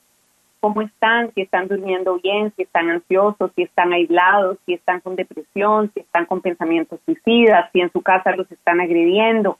cómo 0.60 0.80
están, 0.80 1.30
si 1.34 1.42
están 1.42 1.68
durmiendo 1.68 2.18
bien, 2.20 2.50
si 2.56 2.62
están 2.62 2.88
ansiosos, 2.88 3.50
si 3.54 3.64
están 3.64 3.92
aislados, 3.92 4.56
si 4.64 4.72
están 4.72 5.00
con 5.00 5.14
depresión, 5.14 5.90
si 5.92 6.00
están 6.00 6.24
con 6.24 6.40
pensamientos 6.40 7.00
suicidas, 7.04 7.68
si 7.70 7.82
en 7.82 7.92
su 7.92 8.00
casa 8.00 8.34
los 8.34 8.50
están 8.50 8.80
agrediendo. 8.80 9.58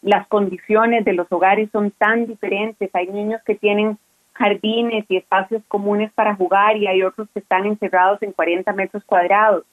Las 0.00 0.26
condiciones 0.28 1.04
de 1.04 1.12
los 1.12 1.30
hogares 1.30 1.68
son 1.70 1.90
tan 1.90 2.26
diferentes. 2.26 2.88
Hay 2.94 3.08
niños 3.08 3.42
que 3.44 3.56
tienen 3.56 3.98
jardines 4.34 5.04
y 5.08 5.16
espacios 5.16 5.62
comunes 5.68 6.12
para 6.12 6.34
jugar 6.34 6.76
y 6.76 6.86
hay 6.86 7.02
otros 7.02 7.28
que 7.32 7.40
están 7.40 7.66
encerrados 7.66 8.22
en 8.22 8.32
40 8.32 8.72
metros 8.72 9.04
cuadrados. 9.04 9.64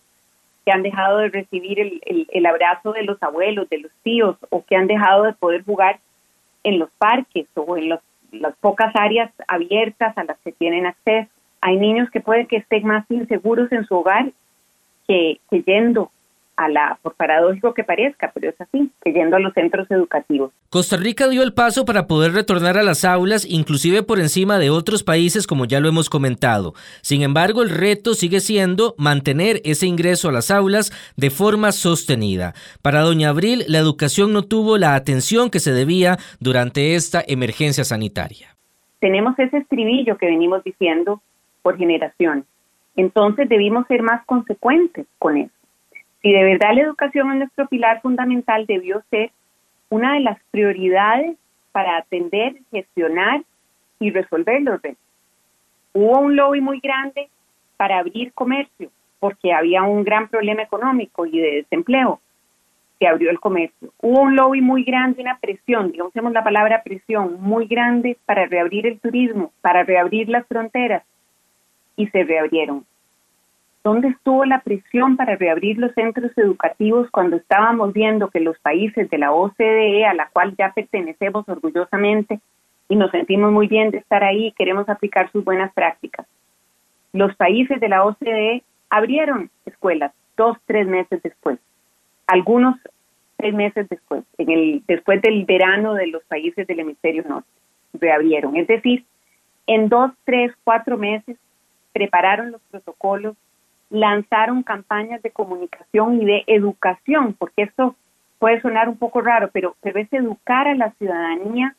que 0.66 0.74
han 0.74 0.84
dejado 0.84 1.20
de 1.20 1.30
recibir 1.30 1.80
el, 1.80 2.28
el, 2.30 2.46
abrazo 2.46 2.92
de 2.92 3.04
los 3.04 3.22
abuelos, 3.24 3.70
de 3.70 3.80
los 3.80 3.92
tíos, 4.04 4.36
o 4.50 4.64
que 4.66 4.76
han 4.76 4.88
dejado 4.88 5.24
de 5.24 5.34
poder 5.34 5.64
jugar 5.64 6.00
en 6.64 6.78
los 6.78 6.90
parques 6.98 7.48
o 7.56 7.78
en 7.78 7.90
los, 7.90 8.02
las 8.32 8.56
pocas 8.58 8.94
áreas 8.96 9.32
abiertas 9.48 10.16
a 10.18 10.26
las 10.26 10.38
que 10.40 10.52
tienen 10.52 10.86
acceso. 10.86 11.30
Hay 11.62 11.78
niños 11.78 12.10
que 12.12 12.20
pueden 12.20 12.46
que 12.46 12.58
estén 12.58 12.86
más 12.86 13.10
inseguros 13.10 13.72
en 13.72 13.86
su 13.86 13.96
hogar 13.96 14.32
que, 15.08 15.40
que 15.50 15.64
yendo 15.64 16.12
a 16.60 16.68
la, 16.68 17.00
por 17.02 17.16
paradójico 17.16 17.74
que 17.74 17.86
parezca, 17.86 18.32
pero 18.34 18.50
es 18.50 18.60
así, 18.60 18.92
yendo 19.06 19.38
a 19.38 19.40
los 19.40 19.54
centros 19.54 19.90
educativos. 19.90 20.52
Costa 20.70 20.98
Rica 20.98 21.30
dio 21.30 21.42
el 21.42 21.54
paso 21.54 21.86
para 21.86 22.06
poder 22.06 22.34
retornar 22.34 22.78
a 22.78 22.84
las 22.84 23.06
aulas, 23.06 23.46
inclusive 23.50 24.04
por 24.04 24.20
encima 24.20 24.60
de 24.60 24.70
otros 24.70 25.04
países, 25.04 25.48
como 25.48 25.64
ya 25.64 25.80
lo 25.80 25.88
hemos 25.88 26.10
comentado. 26.10 26.74
Sin 27.02 27.22
embargo, 27.22 27.64
el 27.64 27.70
reto 27.70 28.14
sigue 28.14 28.42
siendo 28.42 28.94
mantener 28.98 29.62
ese 29.64 29.88
ingreso 29.88 30.28
a 30.28 30.34
las 30.34 30.52
aulas 30.52 30.92
de 31.16 31.30
forma 31.30 31.72
sostenida. 31.72 32.54
Para 32.82 33.02
doña 33.02 33.30
Abril, 33.30 33.64
la 33.70 33.78
educación 33.78 34.34
no 34.34 34.44
tuvo 34.44 34.78
la 34.78 34.96
atención 34.96 35.50
que 35.50 35.62
se 35.62 35.72
debía 35.72 36.18
durante 36.42 36.96
esta 36.96 37.24
emergencia 37.26 37.86
sanitaria. 37.86 38.58
Tenemos 39.00 39.40
ese 39.40 39.60
estribillo 39.60 40.18
que 40.18 40.26
venimos 40.26 40.62
diciendo 40.66 41.22
por 41.62 41.78
generación. 41.78 42.46
Entonces 42.98 43.48
debimos 43.48 43.88
ser 43.88 44.04
más 44.04 44.26
consecuentes 44.26 45.08
con 45.20 45.38
eso. 45.38 45.59
Si 46.22 46.32
de 46.32 46.44
verdad 46.44 46.74
la 46.74 46.82
educación 46.82 47.32
es 47.32 47.38
nuestro 47.38 47.68
pilar 47.68 48.02
fundamental, 48.02 48.66
debió 48.66 49.02
ser 49.10 49.32
una 49.90 50.14
de 50.14 50.20
las 50.22 50.38
prioridades 50.52 51.38
para 51.72 51.98
atender, 51.98 52.56
gestionar 52.72 53.42
y 54.00 54.12
resolver 54.12 54.62
los 54.62 54.82
retos. 54.82 55.04
Hubo 55.94 56.20
un 56.20 56.36
lobby 56.36 56.62
muy 56.62 56.80
grande 56.80 57.30
para 57.78 58.00
abrir 58.00 58.34
comercio, 58.34 58.90
porque 59.20 59.54
había 59.54 59.84
un 59.84 60.04
gran 60.04 60.28
problema 60.28 60.62
económico 60.62 61.26
y 61.26 61.40
de 61.40 61.52
desempleo. 61.58 62.20
Se 63.00 63.08
abrió 63.08 63.30
el 63.30 63.40
comercio. 63.40 63.94
Hubo 64.02 64.22
un 64.22 64.36
lobby 64.36 64.62
muy 64.62 64.84
grande, 64.84 65.22
una 65.22 65.40
presión, 65.40 65.92
digamos 65.92 66.34
la 66.34 66.44
palabra 66.44 66.84
presión, 66.84 67.42
muy 67.42 67.66
grande 67.66 68.18
para 68.26 68.46
reabrir 68.46 68.86
el 68.86 69.00
turismo, 69.00 69.54
para 69.62 69.84
reabrir 69.84 70.28
las 70.28 70.46
fronteras, 70.48 71.04
y 71.96 72.08
se 72.08 72.24
reabrieron. 72.24 72.86
¿Dónde 73.84 74.10
estuvo 74.10 74.44
la 74.46 74.60
presión 74.62 75.16
para 75.16 75.36
reabrir 75.36 75.78
los 75.78 75.94
centros 75.94 76.38
educativos 76.38 77.10
cuando 77.12 77.38
estábamos 77.38 77.94
viendo 77.94 78.30
que 78.30 78.42
los 78.42 78.60
países 78.60 79.10
de 79.10 79.18
la 79.18 79.32
OCDE, 79.32 80.06
a 80.06 80.14
la 80.14 80.28
cual 80.30 80.56
ya 80.58 80.74
pertenecemos 80.74 81.48
orgullosamente 81.48 82.40
y 82.90 82.96
nos 82.96 83.12
sentimos 83.12 83.52
muy 83.52 83.68
bien 83.68 83.92
de 83.92 84.00
estar 84.00 84.24
ahí 84.24 84.48
y 84.48 84.52
queremos 84.52 84.90
aplicar 84.90 85.32
sus 85.32 85.46
buenas 85.46 85.72
prácticas? 85.74 86.28
Los 87.14 87.36
países 87.36 87.80
de 87.80 87.90
la 87.90 88.04
OCDE 88.04 88.64
abrieron 88.90 89.50
escuelas 89.66 90.12
dos, 90.36 90.58
tres 90.66 90.88
meses 90.88 91.22
después, 91.24 91.58
algunos 92.28 92.76
tres 93.38 93.54
meses 93.54 93.88
después, 93.90 94.24
en 94.38 94.50
el, 94.52 94.84
después 94.86 95.22
del 95.22 95.46
verano 95.46 95.94
de 95.94 96.08
los 96.08 96.24
países 96.24 96.68
del 96.68 96.82
hemisferio 96.82 97.24
norte, 97.24 97.48
reabrieron. 97.94 98.58
Es 98.58 98.68
decir, 98.68 99.06
en 99.66 99.88
dos, 99.88 100.12
tres, 100.26 100.52
cuatro 100.66 100.98
meses 100.98 101.38
prepararon 101.94 102.52
los 102.52 102.62
protocolos, 102.70 103.38
lanzaron 103.90 104.64
campañas 104.64 105.22
de 105.22 105.32
comunicación 105.32 106.22
y 106.22 106.26
de 106.26 106.44
educación, 106.48 107.36
porque 107.38 107.64
esto 107.64 107.96
puede 108.38 108.62
sonar 108.62 108.88
un 108.88 108.98
poco 108.98 109.22
raro, 109.22 109.50
pero, 109.52 109.76
pero 109.82 110.00
es 110.00 110.12
educar 110.14 110.68
a 110.68 110.76
la 110.76 110.92
ciudadanía 110.92 111.76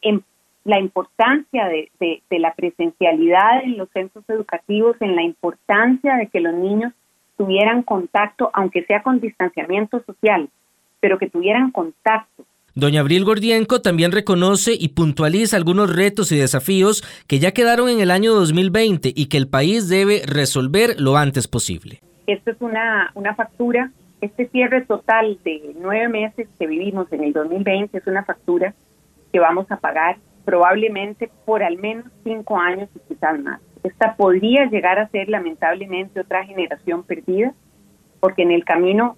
en 0.00 0.24
la 0.64 0.78
importancia 0.78 1.66
de, 1.66 1.90
la 2.30 2.54
presencialidad 2.54 3.64
en 3.64 3.76
los 3.78 3.88
centros 3.90 4.24
educativos, 4.28 4.96
en 5.00 5.16
la 5.16 5.22
importancia 5.22 6.16
de 6.16 6.28
que 6.28 6.40
los 6.40 6.54
niños 6.54 6.92
tuvieran 7.36 7.82
contacto, 7.82 8.50
aunque 8.52 8.84
sea 8.84 9.02
con 9.02 9.20
distanciamiento 9.20 10.02
social, 10.04 10.48
pero 11.00 11.18
que 11.18 11.28
tuvieran 11.28 11.70
contacto 11.70 12.44
Doña 12.74 13.00
Abril 13.00 13.26
Gordienco 13.26 13.82
también 13.82 14.12
reconoce 14.12 14.72
y 14.72 14.88
puntualiza 14.88 15.58
algunos 15.58 15.94
retos 15.94 16.32
y 16.32 16.38
desafíos 16.38 17.02
que 17.26 17.38
ya 17.38 17.52
quedaron 17.52 17.90
en 17.90 18.00
el 18.00 18.10
año 18.10 18.32
2020 18.32 19.12
y 19.14 19.26
que 19.26 19.36
el 19.36 19.46
país 19.46 19.90
debe 19.90 20.22
resolver 20.24 20.98
lo 20.98 21.18
antes 21.18 21.48
posible. 21.48 22.00
Esto 22.26 22.50
es 22.50 22.56
una, 22.60 23.10
una 23.14 23.34
factura, 23.34 23.90
este 24.22 24.48
cierre 24.48 24.86
total 24.86 25.38
de 25.44 25.74
nueve 25.78 26.08
meses 26.08 26.48
que 26.58 26.66
vivimos 26.66 27.12
en 27.12 27.24
el 27.24 27.34
2020 27.34 27.98
es 27.98 28.06
una 28.06 28.24
factura 28.24 28.74
que 29.32 29.38
vamos 29.38 29.70
a 29.70 29.76
pagar 29.76 30.16
probablemente 30.46 31.30
por 31.44 31.62
al 31.62 31.76
menos 31.76 32.06
cinco 32.24 32.56
años 32.56 32.88
y 32.94 33.00
quizás 33.12 33.38
más. 33.38 33.60
Esta 33.82 34.16
podría 34.16 34.64
llegar 34.70 34.98
a 34.98 35.08
ser 35.08 35.28
lamentablemente 35.28 36.20
otra 36.20 36.44
generación 36.46 37.02
perdida, 37.02 37.52
porque 38.20 38.42
en 38.42 38.52
el 38.52 38.64
camino 38.64 39.16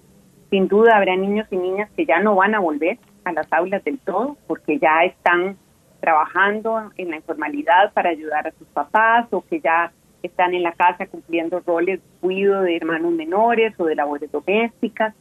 sin 0.49 0.67
duda 0.67 0.97
habrá 0.97 1.15
niños 1.15 1.47
y 1.51 1.57
niñas 1.57 1.89
que 1.95 2.05
ya 2.05 2.19
no 2.19 2.35
van 2.35 2.53
a 2.53 2.59
volver, 2.59 2.97
a 3.25 3.31
las 3.33 3.51
aulas 3.51 3.83
del 3.83 3.99
todo, 3.99 4.37
porque 4.47 4.79
ya 4.79 5.03
están 5.03 5.57
trabajando 5.99 6.91
en 6.97 7.09
la 7.09 7.17
informalidad 7.17 7.91
para 7.93 8.11
ayudar 8.11 8.47
a 8.47 8.51
sus 8.51 8.67
papás 8.67 9.27
o 9.31 9.41
que 9.41 9.59
ya 9.59 9.91
están 10.21 10.53
en 10.53 10.63
la 10.63 10.71
casa 10.71 11.07
cumpliendo 11.07 11.59
roles 11.65 11.99
de 11.99 12.19
cuido 12.19 12.61
de 12.61 12.77
hermanos 12.77 13.11
menores 13.11 13.73
o 13.79 13.85
de 13.85 13.95
labores 13.95 14.31
domésticas, 14.31 15.15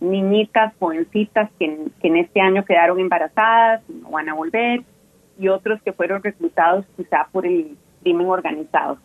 niñitas, 0.00 0.72
jovencitas 0.78 1.50
que 1.58 1.90
en, 2.00 2.16
este 2.16 2.40
año 2.40 2.64
quedaron 2.64 3.00
embarazadas 3.00 3.82
y 3.88 3.94
no 3.94 4.10
van 4.10 4.28
a 4.28 4.34
volver, 4.34 4.82
y 5.38 5.48
otros 5.48 5.82
que 5.82 5.92
fueron 5.92 6.22
reclutados 6.22 6.84
quizá 6.96 7.28
por 7.32 7.46
el 7.46 7.76
crimen 8.02 8.28
organizado. 8.28 8.98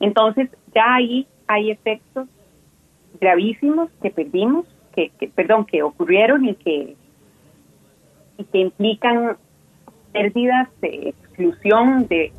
Entonces, 0.00 0.50
ya 0.74 0.94
ahí 0.94 1.26
hay 1.46 1.70
efectos 1.70 2.28
gravísimos 3.20 3.90
que 4.02 4.10
perdimos, 4.10 4.66
que 4.94 5.10
perdón, 5.34 5.66
que 5.66 5.82
ocurrieron 5.82 6.46
y 6.46 6.54
que 6.54 6.96
y 8.38 8.44
que 8.44 8.58
implican 8.58 9.36
pérdidas 10.12 10.68
de 10.80 11.08
exclusión 11.10 12.06
de, 12.08 12.32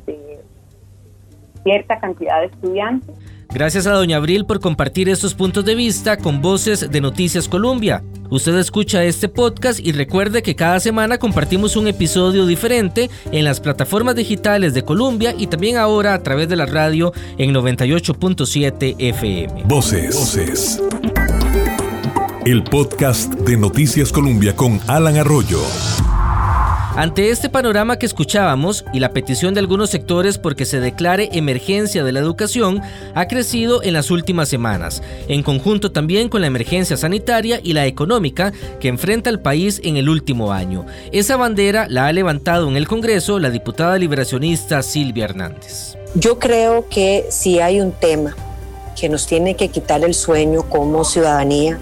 cierta 1.62 1.98
cantidad 2.00 2.40
de 2.40 2.46
estudiantes. 2.46 3.14
Gracias 3.50 3.86
a 3.86 3.92
doña 3.92 4.18
Abril 4.18 4.44
por 4.44 4.60
compartir 4.60 5.08
estos 5.08 5.34
puntos 5.34 5.64
de 5.64 5.74
vista 5.74 6.18
con 6.18 6.42
voces 6.42 6.90
de 6.90 7.00
Noticias 7.00 7.48
Colombia. 7.48 8.02
Usted 8.30 8.54
escucha 8.58 9.04
este 9.04 9.28
podcast 9.28 9.80
y 9.80 9.92
recuerde 9.92 10.42
que 10.42 10.54
cada 10.54 10.80
semana 10.80 11.16
compartimos 11.16 11.74
un 11.76 11.88
episodio 11.88 12.44
diferente 12.44 13.08
en 13.32 13.44
las 13.44 13.60
plataformas 13.60 14.16
digitales 14.16 14.74
de 14.74 14.82
Colombia 14.82 15.34
y 15.36 15.46
también 15.46 15.78
ahora 15.78 16.12
a 16.12 16.22
través 16.22 16.50
de 16.50 16.56
la 16.56 16.66
radio 16.66 17.12
en 17.38 17.54
98.7 17.54 18.96
FM. 18.98 19.62
Voces. 19.64 20.14
Voces 20.14 20.82
el 22.50 22.64
podcast 22.64 23.34
de 23.34 23.58
Noticias 23.58 24.10
Colombia 24.10 24.56
con 24.56 24.80
Alan 24.86 25.18
Arroyo. 25.18 25.60
Ante 26.96 27.28
este 27.28 27.50
panorama 27.50 27.98
que 27.98 28.06
escuchábamos 28.06 28.86
y 28.94 29.00
la 29.00 29.12
petición 29.12 29.52
de 29.52 29.60
algunos 29.60 29.90
sectores 29.90 30.38
porque 30.38 30.64
se 30.64 30.80
declare 30.80 31.28
emergencia 31.32 32.02
de 32.02 32.10
la 32.10 32.20
educación 32.20 32.80
ha 33.14 33.28
crecido 33.28 33.82
en 33.82 33.92
las 33.92 34.10
últimas 34.10 34.48
semanas, 34.48 35.02
en 35.28 35.42
conjunto 35.42 35.92
también 35.92 36.30
con 36.30 36.40
la 36.40 36.46
emergencia 36.46 36.96
sanitaria 36.96 37.60
y 37.62 37.74
la 37.74 37.84
económica 37.84 38.52
que 38.80 38.88
enfrenta 38.88 39.28
el 39.28 39.40
país 39.40 39.80
en 39.84 39.98
el 39.98 40.08
último 40.08 40.50
año. 40.50 40.86
Esa 41.12 41.36
bandera 41.36 41.86
la 41.90 42.06
ha 42.06 42.12
levantado 42.14 42.66
en 42.68 42.76
el 42.76 42.88
Congreso 42.88 43.38
la 43.38 43.50
diputada 43.50 43.98
liberacionista 43.98 44.82
Silvia 44.82 45.26
Hernández. 45.26 45.98
Yo 46.14 46.38
creo 46.38 46.88
que 46.88 47.26
si 47.28 47.60
hay 47.60 47.80
un 47.82 47.92
tema 47.92 48.34
que 48.98 49.08
nos 49.08 49.26
tiene 49.26 49.54
que 49.54 49.68
quitar 49.68 50.04
el 50.04 50.14
sueño 50.14 50.68
como 50.68 51.04
ciudadanía 51.04 51.80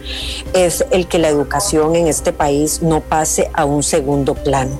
es 0.52 0.84
el 0.90 1.06
que 1.08 1.18
la 1.18 1.28
educación 1.28 1.96
en 1.96 2.06
este 2.06 2.32
país 2.32 2.82
no 2.82 3.00
pase 3.00 3.50
a 3.54 3.64
un 3.64 3.82
segundo 3.82 4.34
plano. 4.34 4.78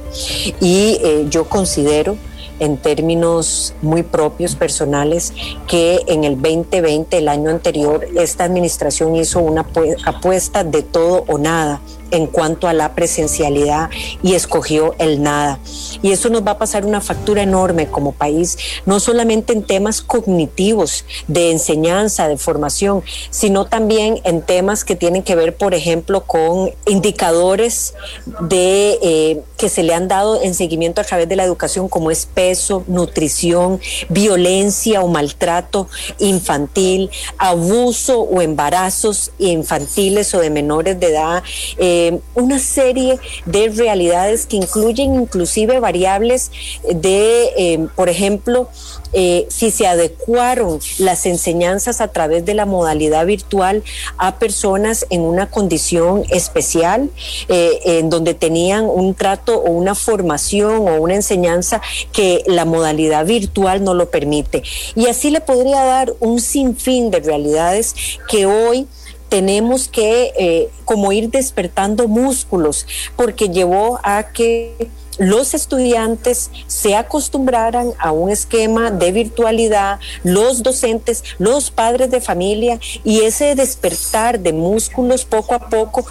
Y 0.60 0.98
eh, 1.02 1.26
yo 1.28 1.48
considero 1.48 2.16
en 2.58 2.78
términos 2.78 3.74
muy 3.82 4.02
propios, 4.02 4.56
personales, 4.56 5.32
que 5.66 6.00
en 6.06 6.24
el 6.24 6.40
2020, 6.40 7.18
el 7.18 7.28
año 7.28 7.50
anterior, 7.50 8.06
esta 8.16 8.44
administración 8.44 9.14
hizo 9.16 9.40
una 9.40 9.66
apuesta 10.04 10.64
de 10.64 10.82
todo 10.82 11.24
o 11.28 11.38
nada 11.38 11.80
en 12.10 12.26
cuanto 12.26 12.68
a 12.68 12.72
la 12.72 12.94
presencialidad 12.94 13.90
y 14.22 14.34
escogió 14.34 14.94
el 14.98 15.22
nada. 15.22 15.58
Y 16.02 16.12
eso 16.12 16.28
nos 16.28 16.46
va 16.46 16.52
a 16.52 16.58
pasar 16.58 16.84
una 16.84 17.00
factura 17.00 17.42
enorme 17.42 17.88
como 17.88 18.12
país, 18.12 18.58
no 18.84 19.00
solamente 19.00 19.52
en 19.52 19.62
temas 19.62 20.02
cognitivos, 20.02 21.04
de 21.28 21.50
enseñanza, 21.50 22.28
de 22.28 22.36
formación, 22.36 23.02
sino 23.30 23.66
también 23.66 24.20
en 24.24 24.42
temas 24.42 24.84
que 24.84 24.96
tienen 24.96 25.22
que 25.22 25.34
ver, 25.34 25.56
por 25.56 25.74
ejemplo, 25.74 26.22
con 26.24 26.70
indicadores 26.86 27.94
de, 28.40 28.98
eh, 29.02 29.42
que 29.56 29.68
se 29.68 29.82
le 29.82 29.94
han 29.94 30.08
dado 30.08 30.42
en 30.42 30.54
seguimiento 30.54 31.00
a 31.00 31.04
través 31.04 31.28
de 31.28 31.36
la 31.36 31.44
educación, 31.44 31.88
como 31.88 32.10
es 32.10 32.26
peso, 32.26 32.84
nutrición, 32.86 33.80
violencia 34.08 35.02
o 35.02 35.08
maltrato 35.08 35.88
infantil, 36.18 37.10
abuso 37.38 38.20
o 38.20 38.42
embarazos 38.42 39.32
infantiles 39.38 40.34
o 40.34 40.40
de 40.40 40.50
menores 40.50 40.98
de 41.00 41.06
edad. 41.08 41.42
Eh, 41.78 41.95
eh, 41.96 42.20
una 42.34 42.58
serie 42.58 43.18
de 43.46 43.70
realidades 43.70 44.44
que 44.44 44.56
incluyen 44.56 45.14
inclusive 45.14 45.80
variables 45.80 46.50
de, 46.92 47.52
eh, 47.56 47.88
por 47.96 48.10
ejemplo, 48.10 48.68
eh, 49.14 49.46
si 49.48 49.70
se 49.70 49.86
adecuaron 49.86 50.78
las 50.98 51.24
enseñanzas 51.24 52.02
a 52.02 52.08
través 52.08 52.44
de 52.44 52.52
la 52.52 52.66
modalidad 52.66 53.24
virtual 53.24 53.82
a 54.18 54.38
personas 54.38 55.06
en 55.08 55.22
una 55.22 55.48
condición 55.50 56.24
especial, 56.28 57.08
en 57.48 58.10
donde 58.10 58.34
tenían 58.34 58.84
un 58.84 59.14
trato 59.14 59.58
o 59.58 59.70
una 59.70 59.94
formación 59.94 60.88
o 60.88 61.00
una 61.00 61.14
enseñanza 61.14 61.80
que 62.12 62.42
la 62.46 62.66
modalidad 62.66 63.24
virtual 63.24 63.82
no 63.82 63.94
lo 63.94 64.10
permite. 64.10 64.62
Y 64.94 65.06
así 65.06 65.30
le 65.30 65.40
podría 65.40 65.82
dar 65.84 66.12
un 66.20 66.40
sinfín 66.40 67.10
de 67.10 67.20
realidades 67.20 67.94
que 68.28 68.44
hoy 68.44 68.86
tenemos 69.28 69.88
que 69.88 70.32
eh, 70.38 70.68
como 70.84 71.12
ir 71.12 71.30
despertando 71.30 72.08
músculos, 72.08 72.86
porque 73.16 73.48
llevó 73.48 73.98
a 74.02 74.32
que 74.32 74.88
los 75.18 75.54
estudiantes 75.54 76.50
se 76.66 76.96
acostumbraran 76.96 77.92
a 77.98 78.12
un 78.12 78.30
esquema 78.30 78.90
de 78.90 79.12
virtualidad, 79.12 79.98
los 80.22 80.62
docentes, 80.62 81.24
los 81.38 81.70
padres 81.70 82.10
de 82.10 82.20
familia 82.20 82.78
y 83.04 83.20
ese 83.20 83.54
despertar 83.54 84.40
de 84.40 84.52
músculos 84.52 85.24
poco 85.24 85.54
a 85.54 85.68
poco, 85.68 86.06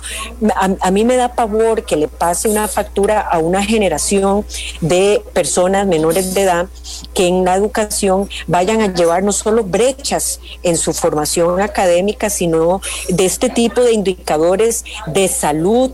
a, 0.56 0.92
mí 0.92 1.04
me 1.04 1.16
da 1.16 1.34
pavor 1.34 1.84
que 1.86 1.96
le 1.96 2.08
pase 2.08 2.50
una 2.50 2.68
factura 2.68 3.20
a 3.22 3.40
una 3.40 3.64
generación 3.64 4.46
de 4.82 5.22
personas 5.34 5.88
menores 5.88 6.34
de 6.34 6.42
edad 6.42 6.68
que 7.14 7.28
en 7.28 7.46
la 7.46 7.56
educación 7.56 8.30
vayan 8.48 8.82
a 8.82 8.94
llevar 8.94 9.24
no 9.24 9.32
solo 9.32 9.64
brechas 9.64 10.40
en 10.64 10.78
su 10.78 10.94
formación 10.94 11.62
académica, 11.62 12.30
sino 12.30 12.82
de 13.10 13.26
este 13.26 13.50
tipo 13.50 13.82
de 13.82 13.94
indicadores 13.94 14.86
de 15.08 15.28
salud 15.28 15.92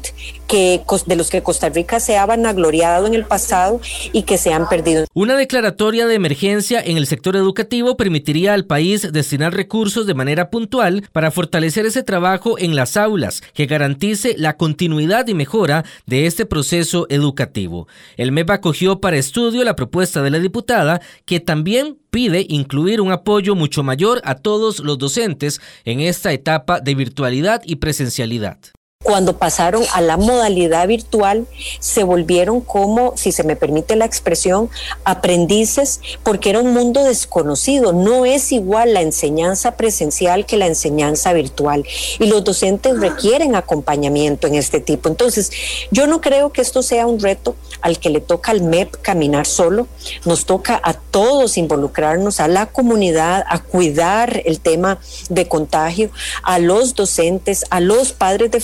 que, 0.52 0.82
de 1.06 1.16
los 1.16 1.30
que 1.30 1.42
Costa 1.42 1.70
Rica 1.70 2.02
se 2.02 2.18
ha 2.18 2.26
vanagloriado 2.26 3.08
en 3.08 3.14
el 3.14 3.24
pasado 3.24 3.80
y 4.12 4.24
que 4.24 4.38
se 4.38 4.54
han 4.54 4.68
perdido. 4.68 5.06
Una 5.14 5.38
declaratoria 5.38 6.08
de 6.08 6.16
emergencia 6.16 6.82
en 6.84 6.98
el 6.98 7.08
sector 7.08 7.38
educativo 7.38 7.96
permitiría 7.96 8.54
al 8.54 8.66
país 8.66 9.14
destinar 9.14 9.54
recursos 9.54 10.06
de 10.06 10.14
manera 10.14 10.50
puntual 10.50 11.08
para 11.14 11.32
fortalecer 11.32 11.86
ese 11.86 12.04
trabajo 12.04 12.60
en 12.60 12.76
las 12.76 12.98
aulas 12.98 13.42
que 13.54 13.66
garantice 13.66 14.36
la 14.38 14.58
continuidad 14.58 15.26
y 15.30 15.36
mejora 15.36 15.86
de 16.06 16.26
este 16.26 16.46
proceso 16.46 17.08
educativo. 17.10 17.88
El 18.18 18.34
MEP 18.34 18.50
acogió 18.50 19.00
para 19.00 19.16
estudio 19.16 19.64
la 19.64 19.78
propuesta 19.78 20.22
de 20.22 20.32
la 20.32 20.40
diputada 20.40 21.00
que 21.24 21.40
también 21.40 21.98
pide 22.10 22.46
incluir 22.50 23.00
un 23.00 23.14
apoyo 23.14 23.56
mucho 23.56 23.84
mayor 23.84 24.20
a 24.26 24.36
todos 24.36 24.80
los 24.80 24.98
docentes 24.98 25.62
en 25.86 26.02
esta 26.02 26.34
etapa 26.34 26.82
de 26.82 26.94
virtualidad 26.94 27.62
y 27.66 27.78
presencialidad 27.78 28.60
cuando 29.04 29.38
pasaron 29.38 29.84
a 29.94 30.02
la 30.02 30.18
modalidad 30.18 30.88
virtual, 30.88 31.48
se 31.80 32.04
volvieron 32.04 32.62
como, 32.62 33.14
si 33.18 33.32
se 33.32 33.44
me 33.44 33.56
permite 33.56 33.96
la 33.96 34.06
expresión, 34.06 34.70
aprendices, 35.04 36.02
porque 36.24 36.52
era 36.52 36.60
un 36.60 36.74
mundo 36.74 37.04
desconocido. 37.04 37.94
No 37.94 38.26
es 38.26 38.52
igual 38.52 38.94
la 38.94 39.02
enseñanza 39.02 39.76
presencial 39.76 40.46
que 40.46 40.58
la 40.58 40.68
enseñanza 40.68 41.34
virtual. 41.34 41.84
Y 42.20 42.28
los 42.28 42.44
docentes 42.44 43.00
requieren 43.00 43.56
acompañamiento 43.56 44.48
en 44.48 44.56
este 44.56 44.80
tipo. 44.80 45.10
Entonces, 45.10 45.52
yo 45.90 46.06
no 46.06 46.22
creo 46.22 46.52
que 46.52 46.62
esto 46.62 46.84
sea 46.84 47.08
un 47.08 47.20
reto 47.20 47.56
al 47.82 48.00
que 48.00 48.10
le 48.10 48.22
toca 48.22 48.52
al 48.52 48.62
MEP 48.62 49.02
caminar 49.02 49.48
solo. 49.48 49.88
Nos 50.26 50.46
toca 50.46 50.80
a 50.84 50.94
todos 50.94 51.58
involucrarnos, 51.58 52.40
a 52.40 52.48
la 52.48 52.68
comunidad, 52.68 53.44
a 53.50 53.60
cuidar 53.64 54.44
el 54.46 54.60
tema 54.60 55.00
de 55.30 55.48
contagio, 55.48 56.12
a 56.44 56.60
los 56.60 56.94
docentes, 56.96 57.66
a 57.72 57.80
los 57.80 58.14
padres 58.14 58.52
de 58.52 58.60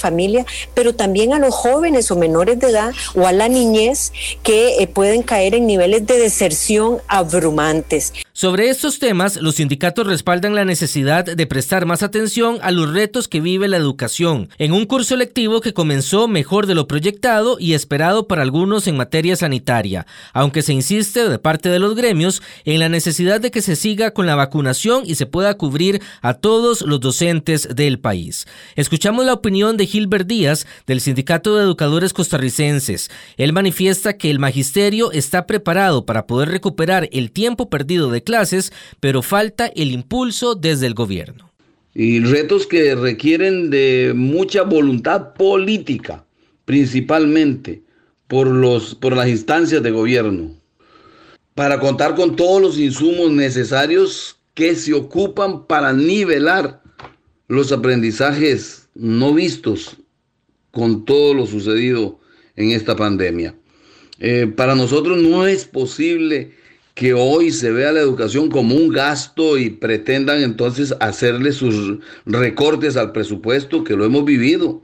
pero 0.74 0.96
también 0.96 1.34
a 1.34 1.40
los 1.40 1.54
jóvenes 1.54 2.12
o 2.12 2.16
menores 2.16 2.60
de 2.60 2.70
edad 2.70 2.94
o 3.16 3.28
a 3.28 3.32
la 3.32 3.48
niñez 3.48 4.12
que 4.44 4.82
eh, 4.82 4.88
pueden 4.88 5.24
caer 5.24 5.56
en 5.56 5.68
niveles 5.68 6.06
de 6.06 6.18
deserción 6.18 6.98
abrumantes. 7.08 8.14
Sobre 8.34 8.70
estos 8.70 9.00
temas, 9.00 9.38
los 9.38 9.56
sindicatos 9.56 10.06
respaldan 10.06 10.54
la 10.54 10.64
necesidad 10.64 11.26
de 11.26 11.48
prestar 11.48 11.88
más 11.88 12.04
atención 12.04 12.60
a 12.62 12.70
los 12.70 12.94
retos 12.94 13.28
que 13.28 13.42
vive 13.42 13.68
la 13.68 13.78
educación, 13.78 14.50
en 14.60 14.74
un 14.74 14.86
curso 14.86 15.16
lectivo 15.16 15.60
que 15.60 15.74
comenzó 15.74 16.28
mejor 16.28 16.68
de 16.68 16.76
lo 16.76 16.88
proyectado 16.88 17.58
y 17.60 17.74
esperado 17.74 18.28
para 18.28 18.44
algunos 18.44 18.88
en 18.88 18.98
materia 18.98 19.36
sanitaria, 19.36 20.06
aunque 20.34 20.62
se 20.62 20.74
insiste 20.74 21.28
de 21.28 21.40
parte 21.40 21.70
de 21.70 21.80
los 21.80 21.96
gremios 21.96 22.42
en 22.66 22.80
la 22.80 22.90
necesidad 22.90 23.42
de 23.42 23.52
que 23.52 23.62
se 23.62 23.76
siga 23.76 24.12
con 24.12 24.26
la 24.26 24.36
vacunación 24.36 25.04
y 25.06 25.16
se 25.16 25.26
pueda 25.26 25.56
cubrir 25.56 26.02
a 26.22 26.36
todos 26.36 26.82
los 26.82 27.00
docentes 27.00 27.68
del 27.76 28.00
país. 28.00 28.48
Escuchamos 28.76 29.26
la 29.26 29.34
opinión 29.34 29.78
de 29.78 29.88
Gilbert 29.88 30.17
Díaz 30.26 30.66
del 30.86 31.02
Sindicato 31.02 31.56
de 31.56 31.64
Educadores 31.64 32.14
Costarricenses. 32.14 33.10
Él 33.38 33.54
manifiesta 33.54 34.18
que 34.18 34.30
el 34.30 34.40
magisterio 34.40 35.12
está 35.12 35.46
preparado 35.46 36.06
para 36.06 36.28
poder 36.28 36.50
recuperar 36.50 37.10
el 37.12 37.32
tiempo 37.32 37.70
perdido 37.70 38.10
de 38.10 38.24
clases, 38.24 38.72
pero 39.00 39.22
falta 39.22 39.68
el 39.68 39.92
impulso 39.92 40.56
desde 40.56 40.88
el 40.88 40.94
gobierno. 40.94 41.52
Y 41.94 42.20
retos 42.20 42.68
que 42.68 42.96
requieren 42.96 43.70
de 43.70 44.14
mucha 44.16 44.64
voluntad 44.64 45.34
política, 45.34 46.26
principalmente 46.66 47.82
por, 48.28 48.48
los, 48.48 48.96
por 48.96 49.16
las 49.16 49.28
instancias 49.28 49.82
de 49.82 49.92
gobierno, 49.92 50.52
para 51.56 51.80
contar 51.80 52.16
con 52.16 52.36
todos 52.36 52.62
los 52.62 52.78
insumos 52.78 53.32
necesarios 53.32 54.38
que 54.54 54.76
se 54.76 54.94
ocupan 54.94 55.66
para 55.66 55.94
nivelar 55.94 56.82
los 57.48 57.72
aprendizajes 57.72 58.90
no 58.94 59.34
vistos 59.34 59.98
con 60.78 61.06
todo 61.06 61.34
lo 61.34 61.48
sucedido 61.48 62.20
en 62.56 62.70
esta 62.70 62.96
pandemia. 62.96 63.56
Eh, 64.20 64.46
para 64.56 64.76
nosotros 64.76 65.18
no 65.18 65.48
es 65.48 65.66
posible 65.66 66.52
que 66.94 67.16
hoy 67.16 67.50
se 67.50 67.72
vea 67.72 67.92
la 67.92 68.02
educación 68.02 68.48
como 68.48 68.76
un 68.76 68.90
gasto 68.90 69.58
y 69.58 69.72
pretendan 69.72 70.44
entonces 70.44 70.94
hacerle 71.00 71.52
sus 71.52 71.98
recortes 72.28 72.96
al 72.96 73.12
presupuesto, 73.12 73.84
que 73.84 73.96
lo 73.96 74.06
hemos 74.06 74.24
vivido 74.24 74.84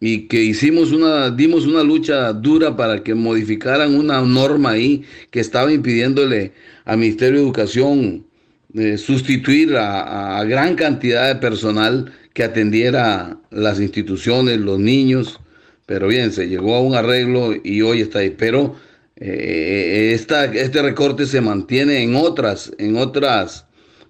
y 0.00 0.28
que 0.28 0.42
hicimos 0.42 0.92
una, 0.92 1.30
dimos 1.30 1.64
una 1.64 1.82
lucha 1.82 2.30
dura 2.34 2.76
para 2.76 3.02
que 3.02 3.14
modificaran 3.14 3.94
una 3.94 4.20
norma 4.20 4.72
ahí 4.72 5.02
que 5.30 5.40
estaba 5.40 5.72
impidiéndole 5.72 6.52
al 6.84 6.98
Ministerio 6.98 7.36
de 7.36 7.44
Educación 7.46 8.26
eh, 8.74 8.98
sustituir 8.98 9.74
a, 9.78 10.44
gran 10.44 10.74
cantidad 10.74 11.28
de 11.28 11.36
personal 11.36 12.12
que 12.36 12.44
atendiera 12.44 13.40
las 13.50 13.80
instituciones, 13.80 14.58
los 14.58 14.78
niños, 14.78 15.40
pero 15.86 16.06
bien, 16.06 16.32
se 16.32 16.46
llegó 16.46 16.74
a 16.74 16.82
un 16.82 16.94
arreglo 16.94 17.54
y 17.64 17.80
hoy 17.80 18.02
está 18.02 18.18
ahí. 18.18 18.28
Pero 18.28 18.76
eh, 19.16 20.10
este 20.14 20.82
recorte 20.82 21.24
se 21.24 21.40
mantiene 21.40 22.02
en 22.02 22.14
otras, 22.14 22.74
en 22.76 22.98
otras 22.98 23.64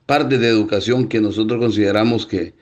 partes 0.07 0.41
de 0.41 0.49
educación 0.49 1.07
que 1.07 1.21
nosotros 1.21 1.61
consideramos 1.61 2.27
que, 2.27 2.55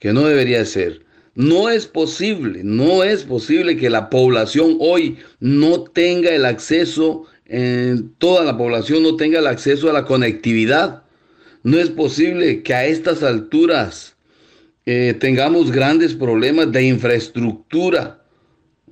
que 0.00 0.12
no 0.12 0.26
debería 0.26 0.64
ser. 0.64 1.04
No 1.36 1.68
es 1.70 1.86
posible, 1.86 2.62
no 2.64 3.04
es 3.04 3.22
posible 3.22 3.76
que 3.76 3.90
la 3.90 4.10
población 4.10 4.76
hoy 4.80 5.18
no 5.38 5.84
tenga 5.84 6.30
el 6.30 6.44
acceso, 6.44 7.26
toda 8.18 8.44
la 8.44 8.58
población 8.58 9.04
no 9.04 9.14
tenga 9.14 9.38
el 9.38 9.46
acceso 9.46 9.88
a 9.88 9.92
la 9.92 10.04
conectividad. 10.04 11.04
No 11.62 11.78
es 11.78 11.90
posible 11.90 12.64
que 12.64 12.74
a 12.74 12.86
estas 12.86 13.22
alturas 13.22 14.16
eh, 14.84 15.14
tengamos 15.18 15.70
grandes 15.70 16.14
problemas 16.14 16.72
de 16.72 16.84
infraestructura. 16.84 18.24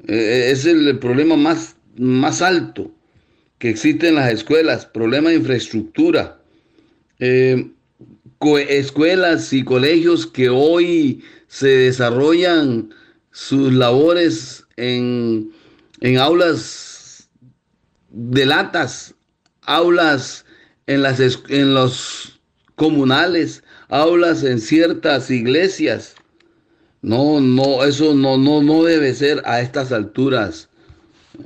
Eh, 0.07 0.50
es 0.53 0.64
el 0.66 0.98
problema 0.98 1.37
más, 1.37 1.76
más 1.96 2.42
alto 2.42 2.92
que 3.59 3.68
existe 3.68 4.09
en 4.09 4.14
las 4.14 4.33
escuelas, 4.33 4.87
problema 4.87 5.31
de 5.31 5.37
infraestructura. 5.37 6.40
Eh, 7.18 7.70
escuelas 8.68 9.53
y 9.53 9.62
colegios 9.64 10.26
que 10.26 10.48
hoy 10.48 11.22
se 11.46 11.68
desarrollan 11.68 12.94
sus 13.33 13.72
labores 13.72 14.64
en, 14.76 15.53
aulas 16.18 17.29
de 18.09 18.46
latas, 18.46 19.14
aulas 19.62 20.46
en, 20.87 21.03
las, 21.03 21.20
en 21.20 21.74
los 21.74 22.40
comunales, 22.76 23.62
aulas 23.90 24.42
en 24.44 24.61
ciertas 24.61 25.31
iglesias. 25.31 26.14
No, 27.03 27.40
no, 27.40 27.85
eso 27.85 28.14
no, 28.14 28.38
no, 28.38 28.62
no 28.62 28.85
debe 28.85 29.14
ser 29.14 29.42
a 29.44 29.61
estas 29.61 29.92
alturas 29.92 30.69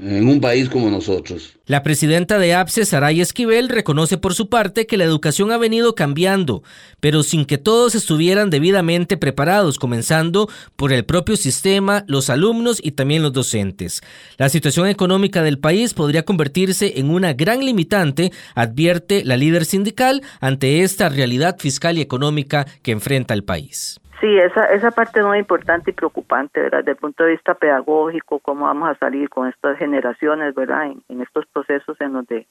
en 0.01 0.29
un 0.29 0.41
país 0.41 0.69
como 0.69 0.91
nosotros. 0.91 1.55
La 1.67 1.83
presidenta 1.83 2.39
de 2.39 2.55
APSE, 2.55 2.85
Saray 2.85 3.23
Esquivel, 3.23 3.71
reconoce 3.71 4.19
por 4.19 4.35
su 4.35 4.51
parte 4.51 4.87
que 4.87 4.99
la 4.99 5.05
educación 5.05 5.51
ha 5.51 5.57
venido 5.57 5.95
cambiando, 5.95 6.63
pero 7.01 7.23
sin 7.23 7.47
que 7.47 7.57
todos 7.57 7.95
estuvieran 7.95 8.51
debidamente 8.51 9.17
preparados, 9.17 9.79
comenzando 9.79 10.49
por 10.77 10.93
el 10.93 11.05
propio 11.05 11.37
sistema, 11.37 12.05
los 12.07 12.29
alumnos 12.29 12.81
y 12.83 12.93
también 12.93 13.23
los 13.23 13.33
docentes. 13.33 14.03
La 14.37 14.51
situación 14.51 14.89
económica 14.89 15.43
del 15.43 15.59
país 15.59 15.95
podría 15.95 16.25
convertirse 16.25 16.99
en 16.99 17.09
una 17.09 17.33
gran 17.33 17.65
limitante, 17.65 18.31
advierte 18.55 19.25
la 19.25 19.39
líder 19.39 19.65
sindical, 19.65 20.23
ante 20.41 20.83
esta 20.83 21.09
realidad 21.09 21.57
fiscal 21.59 21.97
y 21.97 22.03
económica 22.03 22.67
que 22.83 22.93
enfrenta 22.93 23.33
el 23.33 23.45
país 23.45 24.01
Sí, 24.25 24.39
esa, 24.39 24.65
esa 24.73 24.91
parte 24.91 25.21
es 25.21 25.27
muy 25.27 25.37
importante 25.37 25.91
y 25.91 25.93
preocupante, 25.93 26.59
¿verdad? 26.59 26.79
Desde 26.79 26.93
el 26.93 26.97
punto 26.97 27.25
de 27.25 27.33
vista 27.33 27.53
pedagógico, 27.53 28.39
cómo 28.39 28.65
vamos 28.65 28.89
a 28.89 28.95
salir 28.95 29.29
con 29.29 29.49
estas 29.49 29.77
generaciones, 29.77 30.55
¿verdad? 30.55 30.93
En, 31.11 31.21
estos 31.21 31.45
procesos 31.49 32.01
en 32.01 32.15
donde 32.15 32.47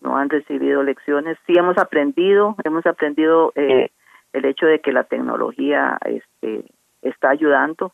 no 0.00 0.16
han 0.16 0.30
recibido 0.30 0.84
lecciones. 0.84 1.36
Sí 1.44 1.54
hemos 1.58 1.76
aprendido, 1.76 2.54
hemos 2.62 2.86
aprendido 2.86 3.52
eh, 3.56 3.90
el 4.32 4.44
hecho 4.44 4.66
de 4.66 4.78
que 4.78 4.92
la 4.92 5.02
tecnología 5.02 5.98
este, 6.04 6.62
está 7.02 7.30
ayudando 7.30 7.90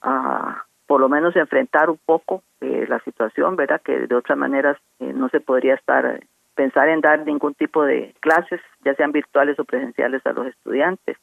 a 0.00 0.62
por 0.86 1.00
lo 1.00 1.08
menos 1.08 1.34
enfrentar 1.34 1.90
un 1.90 1.98
poco 2.06 2.44
eh, 2.60 2.86
la 2.88 3.00
situación, 3.00 3.56
¿verdad? 3.56 3.82
Que 3.82 4.06
de 4.06 4.14
otras 4.14 4.38
maneras 4.38 4.76
eh, 5.00 5.12
no 5.12 5.28
se 5.28 5.40
podría 5.40 5.74
estar 5.74 6.20
pensar 6.54 6.88
en 6.88 7.00
dar 7.00 7.18
ningún 7.26 7.54
tipo 7.54 7.82
de 7.82 8.14
clases, 8.20 8.60
ya 8.84 8.94
sean 8.94 9.10
virtuales 9.10 9.58
o 9.58 9.64
presenciales 9.64 10.24
a 10.24 10.32
los 10.32 10.46
estudiantes. 10.46 11.16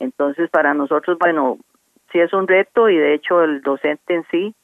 Entonces, 0.00 0.50
para 0.50 0.74
nosotros, 0.74 1.16
bueno, 1.18 1.58
sí 2.10 2.18
es 2.18 2.32
un 2.32 2.48
reto 2.48 2.88
y 2.88 2.96
de 2.96 3.14
hecho 3.14 3.42
el 3.44 3.62
docente 3.62 4.14
en 4.14 4.24
sí, 4.30 4.54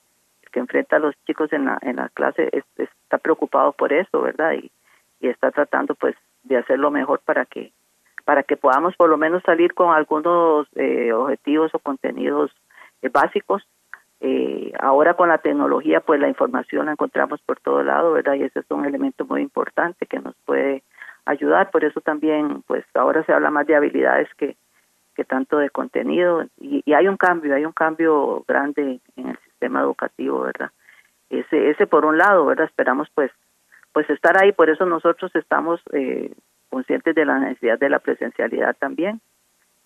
el 0.42 0.50
que 0.50 0.58
enfrenta 0.58 0.96
a 0.96 0.98
los 0.98 1.14
chicos 1.26 1.52
en 1.52 1.66
la, 1.66 1.78
en 1.82 1.96
la 1.96 2.08
clase, 2.08 2.50
está 2.76 3.18
preocupado 3.18 3.72
por 3.72 3.92
eso, 3.92 4.22
¿verdad? 4.22 4.54
Y, 4.54 4.70
y 5.20 5.28
está 5.28 5.50
tratando 5.50 5.94
pues 5.94 6.16
de 6.42 6.56
hacer 6.56 6.78
lo 6.78 6.90
mejor 6.90 7.20
para 7.20 7.44
que 7.44 7.72
para 8.24 8.42
que 8.42 8.56
podamos 8.56 8.96
por 8.96 9.08
lo 9.08 9.16
menos 9.16 9.40
salir 9.44 9.72
con 9.72 9.94
algunos 9.94 10.66
eh, 10.74 11.12
objetivos 11.12 11.72
o 11.74 11.78
contenidos 11.78 12.50
eh, 13.00 13.08
básicos. 13.08 13.62
Eh, 14.20 14.72
ahora 14.80 15.14
con 15.14 15.28
la 15.28 15.38
tecnología, 15.38 16.00
pues 16.00 16.18
la 16.18 16.26
información 16.26 16.86
la 16.86 16.92
encontramos 16.92 17.40
por 17.42 17.60
todo 17.60 17.84
lado, 17.84 18.12
¿verdad? 18.12 18.34
Y 18.34 18.42
ese 18.42 18.60
es 18.60 18.66
un 18.70 18.84
elemento 18.84 19.24
muy 19.26 19.42
importante 19.42 20.06
que 20.06 20.18
nos 20.18 20.34
puede 20.44 20.82
ayudar. 21.24 21.70
Por 21.70 21.84
eso 21.84 22.00
también, 22.00 22.64
pues 22.66 22.84
ahora 22.94 23.22
se 23.24 23.32
habla 23.32 23.50
más 23.50 23.64
de 23.68 23.76
habilidades 23.76 24.28
que, 24.36 24.56
que 25.16 25.24
tanto 25.24 25.56
de 25.56 25.70
contenido 25.70 26.44
y, 26.60 26.92
hay 26.92 27.08
un 27.08 27.16
cambio, 27.16 27.54
hay 27.54 27.64
un 27.64 27.72
cambio 27.72 28.44
grande 28.46 29.00
en 29.16 29.30
el 29.30 29.38
sistema 29.38 29.80
educativo, 29.80 30.42
¿verdad? 30.42 30.70
Ese, 31.30 31.70
ese 31.70 31.86
por 31.86 32.04
un 32.04 32.18
lado, 32.18 32.44
¿verdad? 32.44 32.66
Esperamos 32.66 33.08
pues, 33.14 33.32
pues 33.92 34.08
estar 34.10 34.40
ahí, 34.40 34.52
por 34.52 34.68
eso 34.70 34.84
nosotros 34.84 35.34
estamos 35.34 35.80
eh, 35.92 36.32
conscientes 36.68 37.14
de 37.14 37.24
la 37.24 37.38
necesidad 37.38 37.78
de 37.78 37.88
la 37.88 37.98
presencialidad 37.98 38.76
también, 38.78 39.20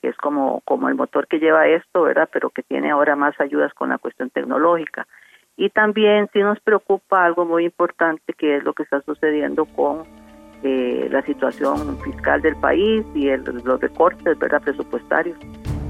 que 0.02 0.08
es 0.08 0.16
como, 0.16 0.60
como 0.62 0.88
el 0.88 0.96
motor 0.96 1.28
que 1.28 1.38
lleva 1.38 1.68
esto, 1.68 2.02
¿verdad? 2.02 2.28
Pero 2.32 2.50
que 2.50 2.62
tiene 2.62 2.90
ahora 2.90 3.14
más 3.14 3.40
ayudas 3.40 3.72
con 3.74 3.90
la 3.90 3.98
cuestión 3.98 4.30
tecnológica. 4.30 5.06
Y 5.56 5.70
también 5.70 6.28
sí 6.32 6.40
nos 6.40 6.58
preocupa 6.60 7.24
algo 7.24 7.44
muy 7.44 7.64
importante 7.64 8.32
que 8.32 8.56
es 8.56 8.64
lo 8.64 8.72
que 8.72 8.82
está 8.82 9.00
sucediendo 9.02 9.66
con 9.66 10.04
eh, 10.62 11.08
la 11.10 11.22
situación 11.22 11.98
fiscal 12.04 12.42
del 12.42 12.56
país 12.56 13.04
y 13.14 13.28
el, 13.28 13.44
los 13.44 13.80
recortes 13.80 14.38
¿verdad? 14.38 14.60
presupuestarios. 14.62 15.36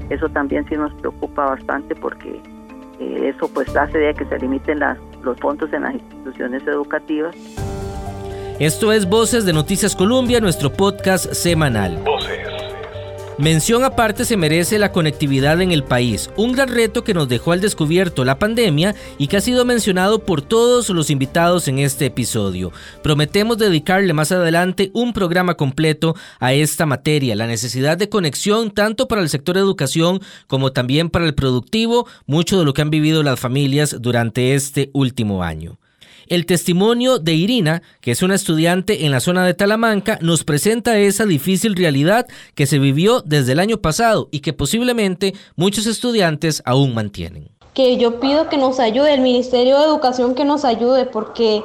Eso 0.09 0.29
también 0.29 0.65
sí 0.67 0.75
nos 0.75 0.93
preocupa 0.95 1.45
bastante 1.45 1.95
porque 1.95 2.41
eh, 2.99 3.33
eso 3.35 3.49
pues 3.53 3.75
hace 3.75 3.97
de 3.97 4.13
que 4.13 4.25
se 4.25 4.39
limiten 4.39 4.79
las, 4.79 4.97
los 5.23 5.37
fondos 5.39 5.71
en 5.73 5.83
las 5.83 5.93
instituciones 5.95 6.65
educativas. 6.67 7.35
Esto 8.59 8.91
es 8.91 9.09
Voces 9.09 9.43
de 9.45 9.53
Noticias 9.53 9.95
Colombia, 9.95 10.39
nuestro 10.39 10.71
podcast 10.71 11.33
semanal. 11.33 11.97
Mención 13.37 13.83
aparte 13.83 14.25
se 14.25 14.37
merece 14.37 14.77
la 14.77 14.91
conectividad 14.91 15.61
en 15.61 15.71
el 15.71 15.83
país, 15.83 16.29
un 16.35 16.51
gran 16.51 16.67
reto 16.67 17.03
que 17.03 17.13
nos 17.13 17.29
dejó 17.29 17.53
al 17.53 17.61
descubierto 17.61 18.25
la 18.25 18.37
pandemia 18.37 18.93
y 19.17 19.27
que 19.27 19.37
ha 19.37 19.41
sido 19.41 19.65
mencionado 19.65 20.19
por 20.19 20.41
todos 20.41 20.89
los 20.89 21.09
invitados 21.09 21.67
en 21.67 21.79
este 21.79 22.05
episodio. 22.05 22.71
Prometemos 23.01 23.57
dedicarle 23.57 24.13
más 24.13 24.31
adelante 24.31 24.91
un 24.93 25.13
programa 25.13 25.55
completo 25.55 26.15
a 26.39 26.53
esta 26.53 26.85
materia, 26.85 27.35
la 27.35 27.47
necesidad 27.47 27.97
de 27.97 28.09
conexión 28.09 28.69
tanto 28.69 29.07
para 29.07 29.21
el 29.21 29.29
sector 29.29 29.57
educación 29.57 30.19
como 30.47 30.71
también 30.71 31.09
para 31.09 31.25
el 31.25 31.33
productivo, 31.33 32.07
mucho 32.27 32.59
de 32.59 32.65
lo 32.65 32.73
que 32.73 32.81
han 32.81 32.91
vivido 32.91 33.23
las 33.23 33.39
familias 33.39 33.95
durante 33.99 34.53
este 34.53 34.91
último 34.93 35.41
año. 35.41 35.80
El 36.31 36.45
testimonio 36.45 37.19
de 37.19 37.33
Irina, 37.33 37.81
que 37.99 38.11
es 38.11 38.23
una 38.23 38.35
estudiante 38.35 39.05
en 39.05 39.11
la 39.11 39.19
zona 39.19 39.45
de 39.45 39.53
Talamanca, 39.53 40.17
nos 40.21 40.45
presenta 40.45 40.97
esa 40.97 41.25
difícil 41.25 41.75
realidad 41.75 42.25
que 42.55 42.67
se 42.67 42.79
vivió 42.79 43.19
desde 43.19 43.51
el 43.51 43.59
año 43.59 43.81
pasado 43.81 44.29
y 44.31 44.39
que 44.39 44.53
posiblemente 44.53 45.33
muchos 45.57 45.87
estudiantes 45.87 46.63
aún 46.63 46.93
mantienen. 46.93 47.49
Que 47.73 47.97
yo 47.97 48.21
pido 48.21 48.47
que 48.47 48.55
nos 48.55 48.79
ayude, 48.79 49.13
el 49.13 49.19
Ministerio 49.19 49.77
de 49.77 49.83
Educación 49.83 50.33
que 50.33 50.45
nos 50.45 50.63
ayude, 50.63 51.05
porque 51.05 51.63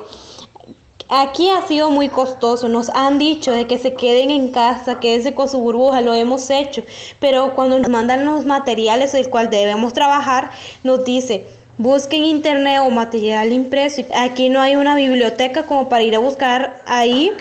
Aquí 1.09 1.49
ha 1.51 1.65
sido 1.69 1.93
muy 1.93 2.09
costoso, 2.09 2.69
nos 2.69 2.89
han 2.89 3.21
dicho 3.21 3.53
de 3.53 3.69
que 3.69 3.79
se 3.79 3.95
queden 3.95 4.33
en 4.33 4.51
casa, 4.51 4.99
quédense 4.99 5.37
con 5.37 5.49
su 5.49 5.61
burbuja, 5.61 6.01
lo 6.01 6.13
hemos 6.13 6.51
hecho, 6.51 6.83
pero 7.21 7.55
cuando 7.55 7.79
nos 7.79 7.89
mandan 7.89 8.25
los 8.25 8.45
materiales 8.45 9.15
el 9.15 9.31
cual 9.31 9.49
debemos 9.49 9.93
trabajar, 9.93 10.51
nos 10.83 11.05
dice, 11.05 11.47
Busquen 11.79 12.25
internet 12.25 12.81
o 12.83 12.91
material 12.91 13.53
impreso. 13.53 14.03
Aquí 14.15 14.49
no 14.49 14.61
hay 14.63 14.77
una 14.77 14.95
biblioteca 14.95 15.65
como 15.65 15.91
para 15.91 16.03
ir 16.03 16.17
a 16.17 16.19
buscar 16.19 16.83
ahí. 16.87 17.33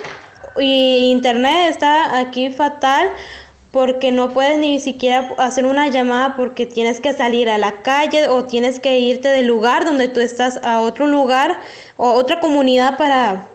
Y 0.58 1.12
internet 1.12 1.70
está 1.70 2.20
aquí 2.20 2.50
fatal 2.50 3.10
porque 3.72 4.12
no 4.12 4.32
puedes 4.32 4.58
ni 4.58 4.80
siquiera 4.80 5.34
hacer 5.38 5.66
una 5.66 5.90
llamada 5.90 6.36
porque 6.36 6.66
tienes 6.66 7.02
que 7.02 7.14
salir 7.14 7.50
a 7.50 7.58
la 7.58 7.82
calle 7.82 8.28
o 8.30 8.46
tienes 8.46 8.80
que 8.80 9.00
irte 9.00 9.30
del 9.30 9.48
lugar 9.48 9.84
donde 9.84 10.08
tú 10.08 10.22
estás 10.22 10.60
a 10.64 10.80
otro 10.80 11.08
lugar 11.08 11.60
o 11.98 12.12
otra 12.12 12.40
comunidad 12.40 12.98
para, 12.98 13.48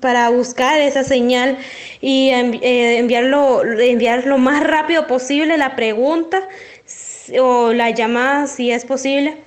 para 0.00 0.30
buscar 0.30 0.80
esa 0.80 1.04
señal 1.04 1.58
y 2.00 2.30
eh, 2.30 2.98
enviarlo, 2.98 3.62
enviar 3.64 4.26
lo 4.26 4.38
más 4.38 4.64
rápido 4.64 5.06
posible 5.06 5.58
la 5.58 5.76
pregunta 5.76 6.40
o 7.38 7.74
la 7.74 7.90
llamada 7.90 8.46
si 8.46 8.70
es 8.70 8.86
posible 8.86 9.45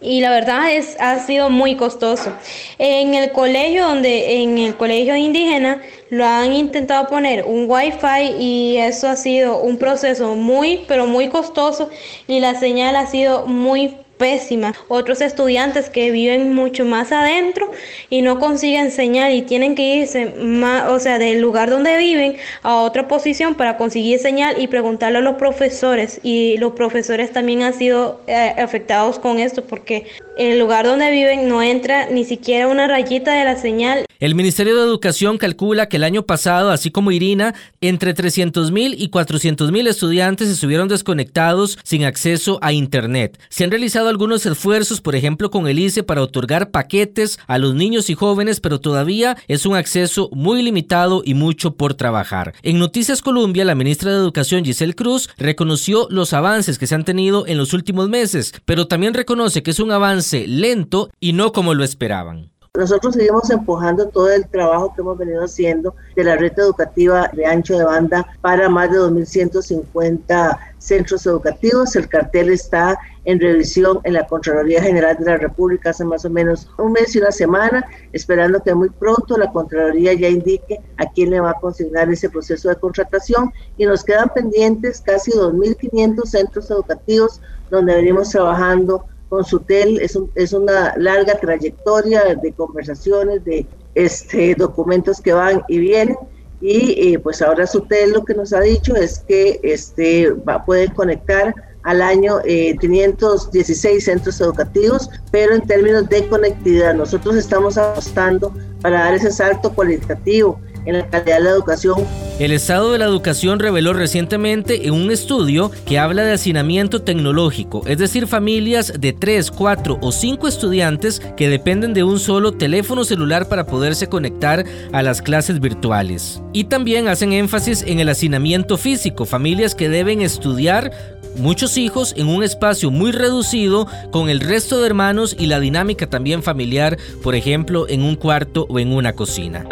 y 0.00 0.20
la 0.20 0.30
verdad 0.30 0.72
es 0.72 0.96
ha 1.00 1.18
sido 1.18 1.50
muy 1.50 1.76
costoso. 1.76 2.32
En 2.78 3.14
el 3.14 3.32
colegio 3.32 3.86
donde 3.88 4.42
en 4.42 4.58
el 4.58 4.76
colegio 4.76 5.16
indígena 5.16 5.82
lo 6.10 6.24
han 6.24 6.52
intentado 6.52 7.08
poner 7.08 7.44
un 7.44 7.66
wifi 7.68 8.34
y 8.38 8.76
eso 8.78 9.08
ha 9.08 9.16
sido 9.16 9.60
un 9.60 9.78
proceso 9.78 10.34
muy 10.34 10.84
pero 10.86 11.06
muy 11.06 11.28
costoso 11.28 11.90
y 12.26 12.40
la 12.40 12.54
señal 12.54 12.96
ha 12.96 13.06
sido 13.06 13.46
muy 13.46 13.96
pésima. 14.18 14.74
Otros 14.88 15.20
estudiantes 15.20 15.88
que 15.88 16.10
viven 16.10 16.54
mucho 16.54 16.84
más 16.84 17.12
adentro 17.12 17.70
y 18.10 18.22
no 18.22 18.38
consiguen 18.38 18.90
señal 18.90 19.32
y 19.32 19.42
tienen 19.42 19.74
que 19.74 19.96
irse 19.96 20.26
más, 20.26 20.90
o 20.90 20.98
sea, 20.98 21.18
del 21.18 21.40
lugar 21.40 21.70
donde 21.70 21.96
viven 21.96 22.36
a 22.62 22.82
otra 22.82 23.08
posición 23.08 23.54
para 23.54 23.76
conseguir 23.76 24.18
señal 24.18 24.60
y 24.60 24.66
preguntarle 24.66 25.18
a 25.18 25.22
los 25.22 25.36
profesores. 25.36 26.20
Y 26.22 26.58
los 26.58 26.72
profesores 26.72 27.32
también 27.32 27.62
han 27.62 27.74
sido 27.74 28.20
eh, 28.26 28.54
afectados 28.58 29.18
con 29.18 29.38
esto 29.38 29.64
porque 29.64 30.06
el 30.36 30.58
lugar 30.58 30.86
donde 30.86 31.10
viven 31.10 31.48
no 31.48 31.62
entra 31.62 32.06
ni 32.10 32.24
siquiera 32.24 32.68
una 32.68 32.88
rayita 32.88 33.32
de 33.32 33.44
la 33.44 33.56
señal. 33.56 34.07
El 34.20 34.34
Ministerio 34.34 34.74
de 34.74 34.82
Educación 34.82 35.38
calcula 35.38 35.88
que 35.88 35.96
el 35.96 36.02
año 36.02 36.24
pasado, 36.24 36.70
así 36.72 36.90
como 36.90 37.12
Irina, 37.12 37.54
entre 37.80 38.16
300.000 38.16 38.96
y 38.98 39.10
400.000 39.10 39.86
estudiantes 39.86 40.48
estuvieron 40.48 40.88
desconectados 40.88 41.78
sin 41.84 42.02
acceso 42.02 42.58
a 42.60 42.72
Internet. 42.72 43.38
Se 43.48 43.62
han 43.62 43.70
realizado 43.70 44.08
algunos 44.08 44.44
esfuerzos, 44.44 45.00
por 45.00 45.14
ejemplo, 45.14 45.52
con 45.52 45.68
el 45.68 45.78
ICE 45.78 46.02
para 46.02 46.22
otorgar 46.22 46.72
paquetes 46.72 47.38
a 47.46 47.58
los 47.58 47.76
niños 47.76 48.10
y 48.10 48.14
jóvenes, 48.14 48.58
pero 48.58 48.80
todavía 48.80 49.36
es 49.46 49.66
un 49.66 49.76
acceso 49.76 50.30
muy 50.32 50.62
limitado 50.62 51.22
y 51.24 51.34
mucho 51.34 51.76
por 51.76 51.94
trabajar. 51.94 52.54
En 52.64 52.80
Noticias 52.80 53.22
Colombia, 53.22 53.64
la 53.64 53.76
ministra 53.76 54.10
de 54.10 54.18
Educación 54.18 54.64
Giselle 54.64 54.96
Cruz 54.96 55.30
reconoció 55.38 56.08
los 56.10 56.32
avances 56.32 56.80
que 56.80 56.88
se 56.88 56.96
han 56.96 57.04
tenido 57.04 57.46
en 57.46 57.56
los 57.56 57.72
últimos 57.72 58.08
meses, 58.08 58.52
pero 58.64 58.88
también 58.88 59.14
reconoce 59.14 59.62
que 59.62 59.70
es 59.70 59.78
un 59.78 59.92
avance 59.92 60.48
lento 60.48 61.08
y 61.20 61.34
no 61.34 61.52
como 61.52 61.72
lo 61.72 61.84
esperaban. 61.84 62.50
Nosotros 62.74 63.14
seguimos 63.14 63.50
empujando 63.50 64.08
todo 64.08 64.30
el 64.30 64.46
trabajo 64.48 64.94
que 64.94 65.00
hemos 65.00 65.18
venido 65.18 65.42
haciendo 65.42 65.94
de 66.14 66.24
la 66.24 66.36
red 66.36 66.52
educativa 66.56 67.28
de 67.32 67.46
ancho 67.46 67.76
de 67.76 67.84
banda 67.84 68.26
para 68.40 68.68
más 68.68 68.90
de 68.90 68.98
2.150 68.98 70.58
centros 70.78 71.26
educativos. 71.26 71.96
El 71.96 72.08
cartel 72.08 72.50
está 72.50 72.98
en 73.24 73.40
revisión 73.40 74.00
en 74.04 74.14
la 74.14 74.26
Contraloría 74.26 74.82
General 74.82 75.16
de 75.18 75.24
la 75.24 75.36
República 75.36 75.90
hace 75.90 76.04
más 76.04 76.24
o 76.24 76.30
menos 76.30 76.68
un 76.78 76.92
mes 76.92 77.14
y 77.14 77.18
una 77.18 77.32
semana, 77.32 77.84
esperando 78.12 78.62
que 78.62 78.74
muy 78.74 78.90
pronto 78.90 79.36
la 79.36 79.50
Contraloría 79.50 80.14
ya 80.14 80.28
indique 80.28 80.80
a 80.98 81.06
quién 81.06 81.30
le 81.30 81.40
va 81.40 81.50
a 81.50 81.60
consignar 81.60 82.10
ese 82.10 82.30
proceso 82.30 82.68
de 82.68 82.76
contratación 82.76 83.52
y 83.76 83.86
nos 83.86 84.04
quedan 84.04 84.30
pendientes 84.34 85.00
casi 85.00 85.32
2.500 85.32 86.24
centros 86.24 86.70
educativos 86.70 87.40
donde 87.70 87.96
venimos 87.96 88.30
trabajando 88.30 89.04
con 89.28 89.44
Sutel 89.44 90.00
es, 90.00 90.18
es 90.34 90.52
una 90.52 90.94
larga 90.96 91.38
trayectoria 91.38 92.34
de 92.34 92.52
conversaciones, 92.52 93.44
de 93.44 93.66
este, 93.94 94.54
documentos 94.54 95.20
que 95.20 95.32
van 95.32 95.62
y 95.68 95.78
vienen. 95.78 96.16
Y 96.60 97.12
eh, 97.14 97.18
pues 97.18 97.40
ahora 97.40 97.66
Sutel 97.66 98.12
lo 98.12 98.24
que 98.24 98.34
nos 98.34 98.52
ha 98.52 98.60
dicho 98.60 98.96
es 98.96 99.20
que 99.20 99.60
este, 99.62 100.30
va 100.30 100.64
poder 100.64 100.92
conectar 100.92 101.54
al 101.84 102.02
año 102.02 102.40
516 102.42 103.84
eh, 103.86 104.00
centros 104.00 104.40
educativos, 104.40 105.08
pero 105.30 105.54
en 105.54 105.62
términos 105.62 106.08
de 106.08 106.28
conectividad, 106.28 106.94
nosotros 106.94 107.36
estamos 107.36 107.78
apostando 107.78 108.52
para 108.82 109.04
dar 109.04 109.14
ese 109.14 109.30
salto 109.30 109.72
cualitativo 109.72 110.60
en 110.88 110.98
la 110.98 111.06
calidad 111.06 111.36
de 111.36 111.44
la 111.44 111.50
educación. 111.50 112.06
El 112.38 112.52
Estado 112.52 112.92
de 112.92 112.98
la 112.98 113.04
Educación 113.04 113.58
reveló 113.58 113.92
recientemente 113.92 114.86
en 114.86 114.94
un 114.94 115.10
estudio 115.10 115.70
que 115.84 115.98
habla 115.98 116.22
de 116.22 116.32
hacinamiento 116.32 117.02
tecnológico, 117.02 117.82
es 117.86 117.98
decir, 117.98 118.26
familias 118.26 118.92
de 118.98 119.12
3, 119.12 119.50
4 119.50 119.98
o 120.00 120.12
5 120.12 120.48
estudiantes 120.48 121.20
que 121.36 121.48
dependen 121.48 121.94
de 121.94 122.04
un 122.04 122.18
solo 122.18 122.52
teléfono 122.52 123.04
celular 123.04 123.48
para 123.48 123.66
poderse 123.66 124.08
conectar 124.08 124.64
a 124.92 125.02
las 125.02 125.20
clases 125.20 125.60
virtuales. 125.60 126.40
Y 126.52 126.64
también 126.64 127.08
hacen 127.08 127.32
énfasis 127.32 127.82
en 127.86 128.00
el 128.00 128.08
hacinamiento 128.08 128.78
físico, 128.78 129.26
familias 129.26 129.74
que 129.74 129.88
deben 129.88 130.22
estudiar 130.22 130.92
muchos 131.36 131.76
hijos 131.76 132.14
en 132.16 132.28
un 132.28 132.42
espacio 132.42 132.90
muy 132.90 133.12
reducido 133.12 133.86
con 134.10 134.30
el 134.30 134.40
resto 134.40 134.80
de 134.80 134.86
hermanos 134.86 135.36
y 135.38 135.46
la 135.46 135.60
dinámica 135.60 136.08
también 136.08 136.42
familiar, 136.42 136.96
por 137.22 137.34
ejemplo, 137.34 137.88
en 137.88 138.02
un 138.02 138.16
cuarto 138.16 138.66
o 138.68 138.78
en 138.78 138.92
una 138.92 139.12
cocina. 139.12 139.66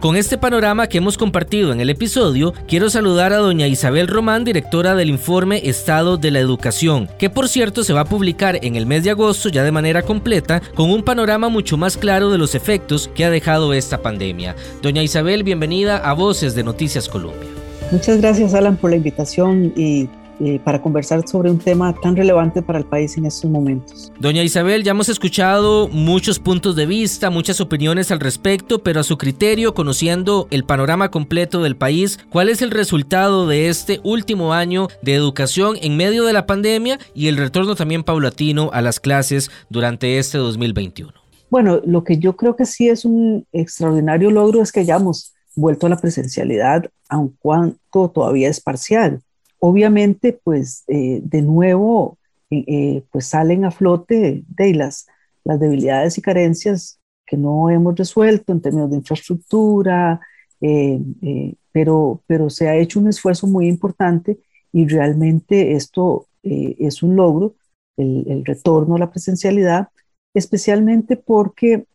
Con 0.00 0.16
este 0.16 0.38
panorama 0.38 0.86
que 0.86 0.96
hemos 0.96 1.18
compartido 1.18 1.74
en 1.74 1.80
el 1.80 1.90
episodio, 1.90 2.54
quiero 2.66 2.88
saludar 2.88 3.34
a 3.34 3.36
doña 3.36 3.66
Isabel 3.66 4.08
Román, 4.08 4.44
directora 4.44 4.94
del 4.94 5.10
informe 5.10 5.60
Estado 5.68 6.16
de 6.16 6.30
la 6.30 6.38
Educación, 6.38 7.06
que 7.18 7.28
por 7.28 7.50
cierto 7.50 7.84
se 7.84 7.92
va 7.92 8.00
a 8.00 8.04
publicar 8.06 8.58
en 8.62 8.76
el 8.76 8.86
mes 8.86 9.04
de 9.04 9.10
agosto 9.10 9.50
ya 9.50 9.62
de 9.62 9.72
manera 9.72 10.00
completa, 10.00 10.62
con 10.74 10.90
un 10.90 11.02
panorama 11.02 11.50
mucho 11.50 11.76
más 11.76 11.98
claro 11.98 12.30
de 12.30 12.38
los 12.38 12.54
efectos 12.54 13.10
que 13.14 13.26
ha 13.26 13.30
dejado 13.30 13.74
esta 13.74 14.00
pandemia. 14.00 14.56
Doña 14.80 15.02
Isabel, 15.02 15.42
bienvenida 15.44 15.98
a 15.98 16.14
Voces 16.14 16.54
de 16.54 16.64
Noticias 16.64 17.06
Colombia. 17.06 17.50
Muchas 17.92 18.22
gracias 18.22 18.54
Alan 18.54 18.78
por 18.78 18.88
la 18.88 18.96
invitación 18.96 19.74
y 19.76 20.08
eh, 20.40 20.58
para 20.64 20.80
conversar 20.80 21.28
sobre 21.28 21.50
un 21.50 21.58
tema 21.58 21.94
tan 21.94 22.16
relevante 22.16 22.62
para 22.62 22.78
el 22.78 22.86
país 22.86 23.18
en 23.18 23.26
estos 23.26 23.50
momentos. 23.50 24.10
Doña 24.18 24.42
Isabel, 24.42 24.82
ya 24.82 24.92
hemos 24.92 25.10
escuchado 25.10 25.86
muchos 25.88 26.38
puntos 26.38 26.76
de 26.76 26.86
vista, 26.86 27.28
muchas 27.28 27.60
opiniones 27.60 28.10
al 28.10 28.20
respecto, 28.20 28.82
pero 28.82 29.00
a 29.00 29.04
su 29.04 29.18
criterio, 29.18 29.74
conociendo 29.74 30.48
el 30.50 30.64
panorama 30.64 31.10
completo 31.10 31.62
del 31.62 31.76
país, 31.76 32.18
¿cuál 32.30 32.48
es 32.48 32.62
el 32.62 32.70
resultado 32.70 33.46
de 33.46 33.68
este 33.68 34.00
último 34.02 34.54
año 34.54 34.88
de 35.02 35.14
educación 35.14 35.76
en 35.82 35.98
medio 35.98 36.24
de 36.24 36.32
la 36.32 36.46
pandemia 36.46 36.98
y 37.14 37.28
el 37.28 37.36
retorno 37.36 37.74
también 37.74 38.02
paulatino 38.02 38.70
a 38.72 38.80
las 38.80 38.98
clases 38.98 39.50
durante 39.68 40.18
este 40.18 40.38
2021? 40.38 41.12
Bueno, 41.50 41.82
lo 41.84 42.02
que 42.02 42.16
yo 42.16 42.34
creo 42.36 42.56
que 42.56 42.64
sí 42.64 42.88
es 42.88 43.04
un 43.04 43.46
extraordinario 43.52 44.30
logro 44.30 44.62
es 44.62 44.72
que 44.72 44.80
hayamos 44.80 45.34
vuelto 45.54 45.86
a 45.86 45.90
la 45.90 45.98
presencialidad, 45.98 46.90
aun 47.10 47.36
cuando 47.40 47.76
todavía 48.14 48.48
es 48.48 48.60
parcial 48.60 49.20
obviamente, 49.60 50.32
pues 50.32 50.84
eh, 50.88 51.20
de 51.22 51.42
nuevo, 51.42 52.18
eh, 52.50 52.64
eh, 52.66 53.04
pues 53.12 53.26
salen 53.26 53.64
a 53.64 53.70
flote 53.70 54.42
de 54.48 54.74
las, 54.74 55.06
las 55.44 55.60
debilidades 55.60 56.18
y 56.18 56.22
carencias 56.22 56.98
que 57.24 57.36
no 57.36 57.70
hemos 57.70 57.94
resuelto 57.94 58.52
en 58.52 58.60
términos 58.60 58.90
de 58.90 58.96
infraestructura, 58.96 60.20
pero, 61.72 62.22
pero 62.26 62.50
se 62.50 62.68
ha 62.68 62.76
hecho 62.76 63.00
un 63.00 63.08
esfuerzo 63.08 63.46
muy 63.46 63.66
importante 63.66 64.40
y 64.72 64.86
realmente 64.86 65.72
esto 65.72 66.26
es 66.42 67.02
un 67.02 67.16
logro, 67.16 67.54
el, 67.96 68.24
el, 68.28 68.44
retorno 68.44 68.96
a 68.96 68.98
la 68.98 69.10
presencialidad, 69.10 69.88
especialmente 70.34 71.16
porque 71.16 71.86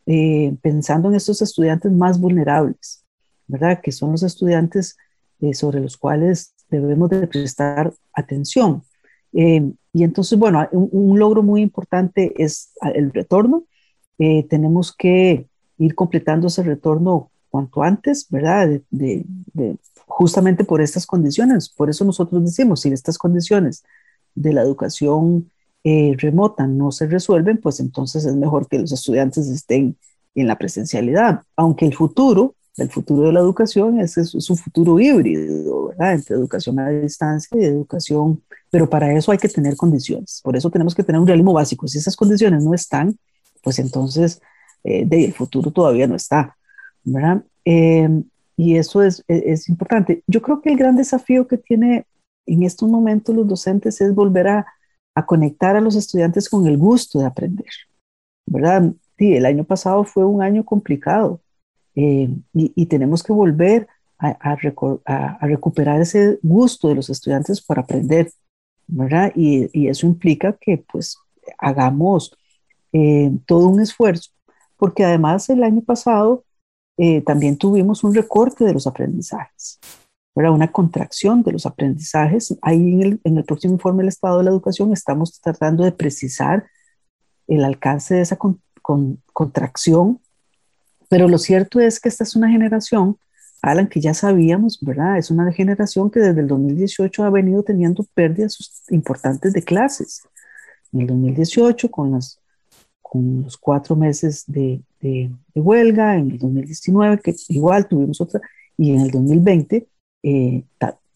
pensando 0.61 1.09
en 1.09 1.15
estos 1.15 1.41
estudiantes 1.41 1.91
más 1.91 2.19
vulnerables, 2.19 3.03
¿verdad? 3.45 3.81
Que 3.83 3.91
son 3.91 4.13
los 4.13 4.23
estudiantes 4.23 4.97
sobre 5.53 5.81
los 5.81 5.97
cuales 5.97 6.54
debemos 6.69 7.09
de 7.09 7.27
prestar 7.27 7.93
atención. 8.13 8.83
Eh, 9.33 9.71
y 9.93 10.03
entonces, 10.03 10.37
bueno, 10.37 10.67
un, 10.71 11.19
logro 11.19 11.43
muy 11.43 11.61
importante 11.61 12.33
es 12.37 12.71
el 12.93 13.11
retorno. 13.11 13.63
Eh, 14.17 14.45
tenemos 14.49 14.95
que 14.95 15.47
ir 15.77 15.95
completando 15.95 16.47
ese 16.47 16.63
retorno 16.63 17.29
cuanto 17.49 17.83
antes, 17.83 18.27
¿verdad? 18.29 18.81
Justamente 20.07 20.63
por 20.63 20.81
estas 20.81 21.05
condiciones. 21.05 21.69
Por 21.69 21.89
eso 21.89 22.03
nosotros 22.05 22.43
decimos, 22.43 22.81
si 22.81 22.91
estas 22.91 23.17
condiciones 23.17 23.83
de 24.35 24.53
la 24.53 24.61
educación 24.61 25.49
eh, 25.83 26.15
remota 26.17 26.67
no 26.67 26.91
se 26.91 27.07
resuelven, 27.07 27.57
pues 27.57 27.79
entonces 27.79 28.25
es 28.25 28.35
mejor 28.35 28.67
que 28.67 28.79
los 28.79 28.91
estudiantes 28.91 29.47
estén 29.47 29.95
en 30.33 30.47
la 30.47 30.57
presencialidad, 30.57 31.41
aunque 31.55 31.85
el 31.85 31.93
futuro 31.93 32.55
el 32.77 32.89
futuro 32.89 33.27
de 33.27 33.33
la 33.33 33.39
educación 33.39 33.99
es, 33.99 34.17
es, 34.17 34.49
un 34.49 34.57
futuro 34.57 34.99
híbrido, 34.99 35.87
¿verdad? 35.87 36.13
Entre 36.13 36.35
educación 36.35 36.79
a 36.79 36.89
distancia 36.89 37.57
y 37.59 37.63
educación, 37.63 38.43
pero 38.69 38.89
para 38.89 39.13
eso 39.13 39.31
hay 39.31 39.37
que 39.37 39.47
tener 39.47 39.75
condiciones. 39.77 40.41
Por 40.43 40.57
eso 40.57 40.69
tenemos 40.69 40.93
que 40.93 41.03
tener 41.03 41.21
un 41.21 41.27
realismo 41.27 41.53
básico. 41.53 41.87
Si 41.87 41.97
esas 41.97 42.15
condiciones 42.15 42.63
no 42.63 42.73
están, 42.73 43.17
pues 43.63 43.79
entonces 43.79 44.41
eh, 44.83 45.07
el 45.09 45.33
futuro 45.33 45.71
todavía 45.71 46.07
no 46.07 46.15
está, 46.15 46.57
¿verdad? 47.03 47.43
Eh, 47.63 48.09
y 48.57 48.75
eso 48.75 49.01
es, 49.01 49.23
es, 49.27 49.69
importante. 49.69 50.23
Yo 50.27 50.41
creo 50.41 50.61
que 50.61 50.69
el 50.69 50.77
gran 50.77 50.95
desafío 50.97 51.47
que 51.47 51.57
tiene 51.57 52.05
en 52.45 52.63
estos 52.63 52.89
momentos 52.89 53.35
los 53.35 53.47
docentes 53.47 54.01
es 54.01 54.13
volver 54.13 54.47
a, 54.47 54.65
a 55.15 55.25
conectar 55.25 55.75
a 55.75 55.81
los 55.81 55.95
estudiantes 55.95 56.49
con 56.49 56.67
el 56.67 56.77
gusto 56.77 57.19
de 57.19 57.25
aprender, 57.25 57.65
¿verdad? 58.45 58.93
Sí, 59.17 59.33
el 59.33 59.45
año 59.45 59.63
pasado 59.63 60.03
fue 60.03 60.25
un 60.25 60.41
año 60.41 60.65
complicado 60.65 61.41
eh, 61.95 62.29
y, 62.53 62.85
tenemos 62.87 63.23
que 63.23 63.31
volver 63.31 63.87
a, 64.17 64.55
recuperar 65.41 66.01
ese 66.01 66.39
gusto 66.41 66.89
de 66.89 66.95
los 66.95 67.09
estudiantes 67.09 67.61
por 67.61 67.79
aprender, 67.79 68.31
¿verdad? 68.87 69.31
Y, 69.35 69.87
eso 69.87 70.05
implica 70.05 70.53
que 70.53 70.83
pues 70.91 71.17
hagamos 71.57 72.35
eh, 72.91 73.31
todo 73.45 73.67
un 73.67 73.81
esfuerzo, 73.81 74.31
porque 74.77 75.05
además 75.05 75.49
el 75.49 75.63
año 75.63 75.81
pasado 75.81 76.43
eh, 76.97 77.21
también 77.21 77.57
tuvimos 77.57 78.03
un 78.03 78.13
recorte 78.13 78.63
de 78.65 78.73
los 78.73 78.87
aprendizajes, 78.87 79.79
¿verdad? 80.35 80.53
Una 80.53 80.71
contracción 80.71 81.43
de 81.43 81.53
los 81.53 81.65
aprendizajes. 81.65 82.57
Ahí 82.61 82.93
en 82.93 83.01
el, 83.01 83.21
en 83.23 83.37
el 83.37 83.45
próximo 83.45 83.73
informe 83.73 84.03
del 84.03 84.09
Estado 84.09 84.39
de 84.39 84.45
la 84.45 84.51
Educación 84.51 84.91
estamos 84.91 85.39
tratando 85.39 85.83
de 85.83 85.91
precisar 85.91 86.65
el 87.47 87.63
alcance 87.63 88.15
de 88.15 88.21
esa 88.21 88.37
contracción 89.33 90.19
pero 91.09 91.27
lo 91.27 91.37
cierto 91.37 91.79
es 91.79 91.99
que 91.99 92.09
esta 92.09 92.23
es 92.23 92.35
una 92.35 92.49
generación, 92.49 93.17
Alan, 93.61 93.87
que 93.87 93.99
ya 93.99 94.13
sabíamos, 94.13 94.79
¿verdad? 94.81 95.17
Es 95.17 95.31
una 95.31 95.51
generación 95.51 96.11
que 96.11 96.19
desde 96.19 96.41
el 96.41 96.47
2018 96.47 97.23
ha 97.23 97.29
venido 97.29 97.63
teniendo 97.63 98.05
pérdidas 98.13 98.83
importantes 98.89 99.53
de 99.53 99.63
clases. 99.63 100.21
En 100.93 101.01
el 101.01 101.07
2018, 101.07 101.89
con, 101.89 102.11
las, 102.11 102.39
con 103.01 103.43
los 103.43 103.57
cuatro 103.57 103.95
meses 103.95 104.43
de, 104.47 104.81
de, 105.01 105.31
huelga, 105.55 106.15
en 106.15 106.31
el 106.31 106.37
2019, 106.37 107.19
que 107.19 107.35
igual 107.49 107.87
tuvimos 107.87 108.21
otra, 108.21 108.41
y 108.77 108.91
en 108.91 109.01
el 109.01 109.11
2020, 109.11 109.87
eh, 110.23 110.63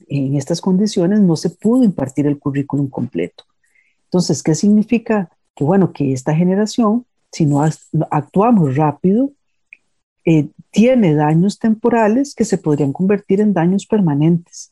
en 0.07 0.35
estas 0.35 0.61
condiciones 0.61 1.19
no 1.19 1.35
se 1.35 1.49
pudo 1.49 1.83
impartir 1.83 2.25
el 2.27 2.39
currículum 2.39 2.89
completo. 2.89 3.43
Entonces, 4.05 4.41
¿qué 4.41 4.55
significa? 4.55 5.29
Que 5.55 5.63
bueno, 5.63 5.93
que 5.93 6.13
esta 6.13 6.33
generación, 6.33 7.05
si 7.31 7.45
no 7.45 7.63
actuamos 8.09 8.75
rápido, 8.75 9.31
eh, 10.29 10.47
tiene 10.69 11.15
daños 11.15 11.57
temporales 11.57 12.35
que 12.35 12.45
se 12.45 12.59
podrían 12.59 12.93
convertir 12.93 13.41
en 13.41 13.51
daños 13.51 13.87
permanentes. 13.87 14.71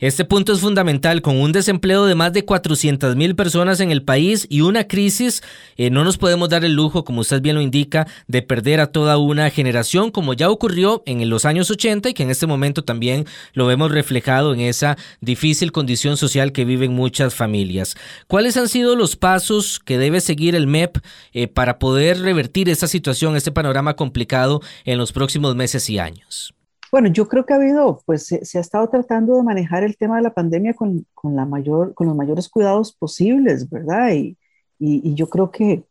Este 0.00 0.24
punto 0.24 0.52
es 0.52 0.58
fundamental, 0.58 1.22
con 1.22 1.40
un 1.40 1.52
desempleo 1.52 2.04
de 2.04 2.16
más 2.16 2.32
de 2.32 2.44
400 2.44 3.14
mil 3.14 3.36
personas 3.36 3.78
en 3.78 3.92
el 3.92 4.02
país 4.02 4.44
y 4.50 4.60
una 4.60 4.88
crisis, 4.88 5.40
eh, 5.76 5.88
no 5.88 6.02
nos 6.02 6.18
podemos 6.18 6.48
dar 6.48 6.64
el 6.64 6.72
lujo, 6.72 7.04
como 7.04 7.20
usted 7.20 7.40
bien 7.40 7.54
lo 7.54 7.62
indica, 7.62 8.08
de 8.26 8.42
perder 8.42 8.80
a 8.80 8.88
toda 8.88 9.18
una 9.18 9.48
generación, 9.50 10.10
como 10.10 10.34
ya 10.34 10.50
ocurrió 10.50 11.04
en 11.06 11.30
los 11.30 11.44
años 11.44 11.70
80 11.70 12.08
y 12.08 12.14
que 12.14 12.24
en 12.24 12.30
este 12.30 12.48
momento 12.48 12.82
también 12.82 13.24
lo 13.52 13.66
vemos 13.66 13.92
reflejado 13.92 14.52
en 14.52 14.62
esa 14.62 14.98
difícil 15.20 15.70
condición 15.70 16.16
social 16.16 16.50
que 16.50 16.64
viven 16.64 16.92
muchas 16.92 17.32
familias. 17.32 17.94
¿Cuáles 18.26 18.56
han 18.56 18.68
sido 18.68 18.96
los 18.96 19.14
pasos 19.14 19.78
que 19.78 19.96
debe 19.96 20.20
seguir 20.20 20.56
el 20.56 20.66
MEP 20.66 20.98
eh, 21.32 21.46
para 21.46 21.78
poder 21.78 22.18
revertir 22.18 22.68
esta 22.68 22.88
situación, 22.88 23.36
este 23.36 23.52
panorama 23.52 23.94
complicado 23.94 24.60
en 24.84 24.98
los 24.98 25.12
próximos 25.12 25.54
meses 25.54 25.88
y 25.88 26.00
años? 26.00 26.52
Bueno, 26.94 27.08
yo 27.08 27.26
creo 27.26 27.44
que 27.44 27.52
ha 27.52 27.56
habido, 27.56 28.04
pues 28.06 28.24
se, 28.26 28.56
ha 28.56 28.60
estado 28.60 28.88
tratando 28.88 29.34
de 29.34 29.42
manejar 29.42 29.82
el 29.82 29.96
tema 29.96 30.14
de 30.14 30.22
la 30.22 30.32
pandemia 30.32 30.74
con, 30.74 31.04
con, 31.12 31.34
la 31.34 31.44
mayor, 31.44 31.92
con 31.92 32.06
los 32.06 32.14
mayores 32.14 32.48
cuidados 32.48 32.92
posibles, 32.92 33.68
¿verdad? 33.68 34.12
Y, 34.12 34.38
y, 34.78 35.12
yo 35.16 35.28
creo 35.28 35.50
que 35.50 35.82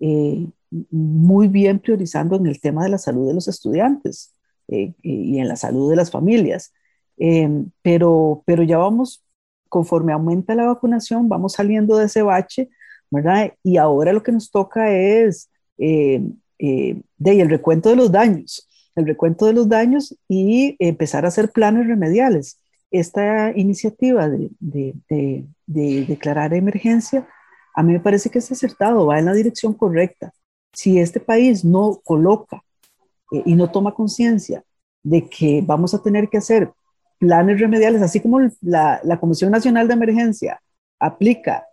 eh, 0.00 0.46
muy 0.90 1.48
bien 1.48 1.78
priorizando 1.78 2.36
en 2.36 2.46
el 2.46 2.58
tema 2.58 2.84
de 2.84 2.88
la 2.88 2.96
salud 2.96 3.28
de 3.28 3.34
los 3.34 3.48
estudiantes 3.48 4.34
eh, 4.68 4.94
y 5.02 5.38
en 5.38 5.46
la 5.46 5.56
salud 5.56 5.90
de 5.90 5.96
las 5.96 6.10
familias. 6.10 6.72
Em, 7.18 7.70
pero, 7.82 8.42
pero 8.46 8.62
ya 8.62 8.78
vamos, 8.78 9.22
conforme 9.68 10.14
aumenta 10.14 10.54
la 10.54 10.64
vacunación, 10.64 11.28
vamos 11.28 11.52
saliendo 11.52 11.98
de 11.98 12.06
ese 12.06 12.22
bache, 12.22 12.70
¿verdad? 13.10 13.52
Y 13.62 13.76
ahora 13.76 14.14
lo 14.14 14.22
que 14.22 14.32
nos 14.32 14.50
toca 14.50 14.90
es 14.90 15.50
eh, 15.76 16.22
de 16.58 17.02
el 17.42 17.50
recuento 17.50 17.90
de 17.90 17.96
los 17.96 18.10
daños 18.10 18.65
el 18.96 19.06
recuento 19.06 19.46
de 19.46 19.52
los 19.52 19.68
daños 19.68 20.16
y 20.28 20.74
empezar 20.78 21.24
a 21.24 21.28
hacer 21.28 21.52
planes 21.52 21.86
remediales. 21.86 22.58
Esta 22.90 23.52
iniciativa 23.56 24.28
de, 24.28 25.44
declarar 25.66 26.54
emergencia, 26.54 27.28
a 27.74 27.82
mí 27.82 27.92
me 27.92 28.00
parece 28.00 28.30
que 28.30 28.38
es 28.38 28.50
acertado, 28.50 29.06
va 29.06 29.18
en 29.18 29.26
la 29.26 29.34
dirección 29.34 29.74
correcta. 29.74 30.32
Si 30.72 30.98
este 30.98 31.20
país 31.20 31.64
no 31.64 32.00
coloca 32.04 32.62
eh, 33.32 33.42
y 33.44 33.54
no 33.54 33.70
toma 33.70 33.94
conciencia 33.94 34.64
de 35.02 35.28
que 35.28 35.62
vamos 35.64 35.94
a 35.94 36.02
tener 36.02 36.28
que 36.28 36.38
hacer 36.38 36.72
planes 37.18 37.60
remediales, 37.60 38.02
así 38.02 38.20
como 38.20 38.40
la, 38.60 39.18
Comisión 39.20 39.50
Nacional 39.50 39.88
de 39.88 39.94
Emergencia 39.94 40.60
aplica. 40.98 41.64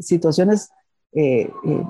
Situaciones, 0.00 0.70
eh, 1.12 1.50
eh, 1.66 1.84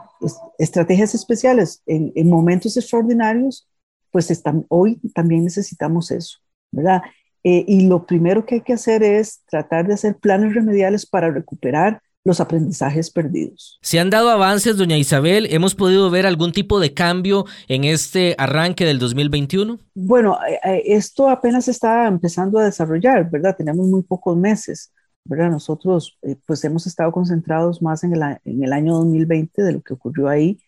estrategias 0.58 1.14
especiales 1.14 1.80
en, 1.86 2.28
momentos 2.28 2.76
extraordinarios, 2.76 3.69
pues 4.10 4.30
están, 4.30 4.66
hoy 4.68 5.00
también 5.14 5.44
necesitamos 5.44 6.10
eso, 6.10 6.38
¿verdad? 6.70 7.02
Eh, 7.42 7.64
y 7.66 7.86
lo 7.86 8.04
primero 8.04 8.44
que 8.44 8.56
hay 8.56 8.60
que 8.60 8.74
hacer 8.74 9.02
es 9.02 9.42
tratar 9.46 9.86
de 9.86 9.94
hacer 9.94 10.16
planes 10.16 10.54
remediales 10.54 11.06
para 11.06 11.30
recuperar 11.30 12.02
los 12.22 12.38
aprendizajes 12.38 13.10
perdidos. 13.10 13.78
¿Se 13.80 13.98
han 13.98 14.10
dado 14.10 14.28
avances, 14.28 14.76
doña 14.76 14.98
Isabel? 14.98 15.46
¿Hemos 15.50 15.74
podido 15.74 16.10
ver 16.10 16.26
algún 16.26 16.52
tipo 16.52 16.78
de 16.78 16.92
cambio 16.92 17.46
en 17.66 17.84
este 17.84 18.34
arranque 18.36 18.84
del 18.84 18.98
2021? 18.98 19.78
Bueno, 19.94 20.38
eh, 20.46 20.60
eh, 20.62 20.82
esto 20.86 21.30
apenas 21.30 21.66
está 21.68 22.06
empezando 22.06 22.58
a 22.58 22.64
desarrollar, 22.64 23.30
¿verdad? 23.30 23.56
Tenemos 23.56 23.86
muy 23.86 24.02
pocos 24.02 24.36
meses, 24.36 24.92
¿verdad? 25.24 25.50
Nosotros 25.50 26.18
pues 26.44 26.62
hemos 26.64 26.86
estado 26.86 27.10
concentrados 27.10 27.80
más 27.80 28.04
en 28.04 28.12
el, 28.12 28.22
en 28.44 28.64
el, 28.64 28.72
año 28.74 28.96
2020 28.96 29.62
de 29.62 29.72
lo 29.72 29.80
que 29.80 29.94
ocurrió 29.94 30.28
ahí. 30.28 30.58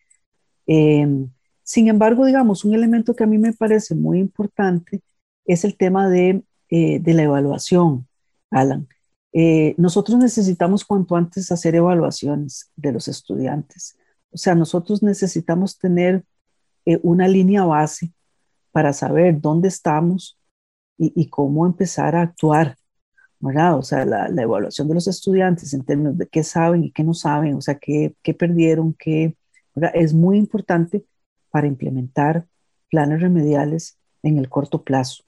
Sin 1.63 1.89
embargo, 1.89 2.27
digamos, 2.27 2.65
un 2.65 2.75
elemento 2.75 3.15
que 3.15 3.25
a 3.25 3.27
mí 3.27 3.39
me 3.39 3.53
parece 3.53 3.95
muy 3.95 4.19
importante 4.19 5.03
es 5.45 5.65
el 5.65 5.77
tema 5.77 6.09
de 6.09 6.43
eh, 6.75 7.01
de 7.01 7.13
la 7.13 7.25
evaluación, 7.25 8.09
Alan. 8.51 8.89
Eh, 9.35 9.75
nosotros 9.77 10.19
necesitamos 10.19 10.87
cuanto 10.87 11.17
antes 11.17 11.53
hacer 11.53 11.75
evaluaciones 11.75 12.71
de 12.77 12.93
los 12.93 13.09
estudiantes. 13.09 13.99
O 14.31 14.39
sea, 14.39 14.55
nosotros 14.55 15.03
necesitamos 15.03 15.77
tener 15.79 16.25
eh, 16.87 16.99
una 17.03 17.29
línea 17.29 17.67
base 17.67 18.15
para 18.71 18.95
saber 18.95 19.39
dónde 19.39 19.69
estamos 19.69 20.39
y, 20.97 21.29
cómo 21.29 21.67
empezar 21.67 22.17
a 22.17 22.23
actuar, 22.23 22.79
¿verdad? 23.39 23.77
O 23.77 23.83
sea, 23.83 24.07
la, 24.07 24.29
evaluación 24.29 24.89
de 24.89 24.95
los 24.95 25.09
estudiantes 25.09 25.75
en 25.75 25.85
términos 25.85 26.17
de 26.17 26.27
qué 26.27 26.43
saben 26.43 26.85
y 26.85 26.91
qué 26.91 27.05
no 27.05 27.13
saben, 27.13 27.57
o 27.57 27.61
sea, 27.61 27.75
qué, 27.75 28.15
qué 28.23 28.33
perdieron, 28.33 28.95
qué, 28.95 29.37
es 29.93 30.15
muy 30.15 30.39
importante 30.39 31.05
para 31.53 31.69
implementar 31.69 32.47
planes 32.91 33.21
remediales 33.21 33.99
en 34.25 34.39
el 34.39 34.49
corto 34.49 34.83
plazo. 34.83 35.23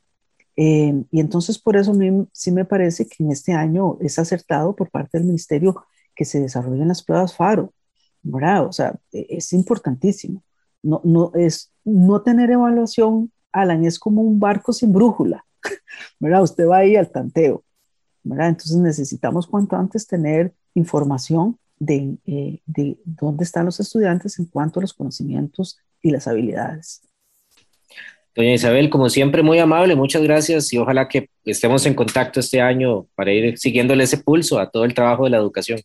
Eh, 0.57 1.05
y 1.11 1.21
entonces 1.21 1.59
por 1.59 1.77
eso 1.77 1.93
mí 1.95 2.27
sí 2.33 2.51
me 2.51 2.65
parece 2.65 3.07
que 3.07 3.23
en 3.23 3.33
este 3.33 3.53
año 3.53 3.99
es 4.01 4.19
acertado 4.19 4.75
por 4.75 4.91
parte 4.91 5.19
del 5.19 5.27
ministerio 5.27 5.85
que 6.15 6.25
se 6.25 6.41
desarrollen 6.41 6.89
las 6.89 7.03
pruebas 7.03 7.37
FARO, 7.37 7.73
¿verdad? 8.23 8.67
O 8.67 8.73
sea, 8.73 8.95
e, 9.13 9.27
es 9.31 9.53
importantísimo. 9.53 10.43
No, 10.83 11.01
no, 11.05 11.33
es, 11.35 11.73
no 11.85 12.23
tener 12.23 12.51
evaluación, 12.51 13.33
Alan, 13.53 13.85
es 13.85 13.99
como 13.99 14.23
un 14.23 14.39
barco 14.39 14.73
sin 14.73 14.93
brújula, 14.93 15.45
¿verdad? 16.21 16.43
Usted 16.43 16.69
va 16.69 16.79
ahí 16.79 16.97
al 16.97 17.11
tanteo, 17.11 17.65
¿verdad? 18.23 18.49
Entonces 18.49 18.77
necesitamos 18.77 19.47
cuanto 19.47 19.77
antes 19.77 20.07
tener 20.07 20.55
información 20.75 21.59
de, 21.79 22.17
eh, 22.27 22.61
de 22.67 22.99
dónde 23.05 23.45
están 23.45 23.67
los 23.67 23.81
estudiantes 23.81 24.39
en 24.39 24.47
cuanto 24.47 24.79
a 24.79 24.83
los 24.83 24.95
conocimientos 24.95 25.79
y 26.05 26.11
las 26.11 26.29
habilidades. 26.29 27.01
Doña 28.37 28.53
Isabel, 28.53 28.91
como 28.91 29.09
siempre, 29.09 29.43
muy 29.43 29.59
amable, 29.59 29.97
muchas 29.97 30.23
gracias 30.23 30.73
y 30.73 30.79
ojalá 30.79 31.09
que 31.09 31.31
estemos 31.45 31.87
en 31.87 31.95
contacto 31.95 32.41
este 32.41 32.61
año 32.61 33.07
para 33.15 33.33
ir 33.33 33.59
siguiéndole 33.59 34.05
ese 34.05 34.19
pulso 34.19 34.59
a 34.59 34.71
todo 34.71 34.85
el 34.85 34.95
trabajo 34.95 35.25
de 35.25 35.31
la 35.31 35.39
educación. 35.39 35.81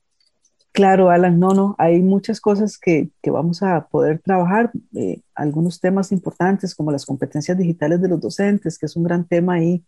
Claro, 0.71 1.09
Alan, 1.09 1.39
no, 1.39 1.53
no, 1.53 1.75
hay 1.77 1.99
muchas 1.99 2.41
cosas 2.41 2.77
que, 2.77 3.09
que 3.21 3.31
vamos 3.31 3.63
a 3.63 3.87
poder 3.87 4.19
trabajar, 4.19 4.71
eh, 4.95 5.21
algunos 5.35 5.79
temas 5.79 6.11
importantes 6.11 6.75
como 6.75 6.91
las 6.91 7.05
competencias 7.05 7.57
digitales 7.57 8.01
de 8.01 8.09
los 8.09 8.19
docentes, 8.19 8.77
que 8.77 8.85
es 8.85 8.95
un 8.95 9.03
gran 9.03 9.25
tema 9.25 9.55
ahí, 9.55 9.83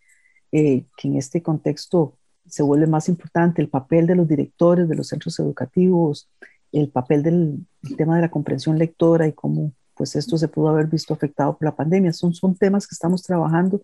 eh, 0.51 0.85
que 0.97 1.07
en 1.07 1.17
este 1.17 1.41
contexto 1.41 2.17
se 2.47 2.63
vuelve 2.63 2.87
más 2.87 3.09
importante, 3.09 3.61
el 3.61 3.69
papel 3.69 4.07
de 4.07 4.15
los 4.15 4.27
directores 4.27 4.87
de 4.87 4.95
los 4.95 5.07
centros 5.07 5.39
educativos, 5.39 6.29
el 6.71 6.89
papel 6.89 7.23
del 7.23 7.65
tema 7.97 8.15
de 8.15 8.21
la 8.21 8.31
comprensión 8.31 8.77
lectora 8.77 9.27
y 9.27 9.33
cómo 9.33 9.73
pues 10.01 10.15
esto 10.15 10.35
se 10.35 10.47
pudo 10.47 10.69
haber 10.69 10.87
visto 10.87 11.13
afectado 11.13 11.55
por 11.55 11.63
la 11.63 11.75
pandemia. 11.75 12.11
Son, 12.11 12.33
son 12.33 12.55
temas 12.55 12.87
que 12.87 12.95
estamos 12.95 13.21
trabajando 13.21 13.83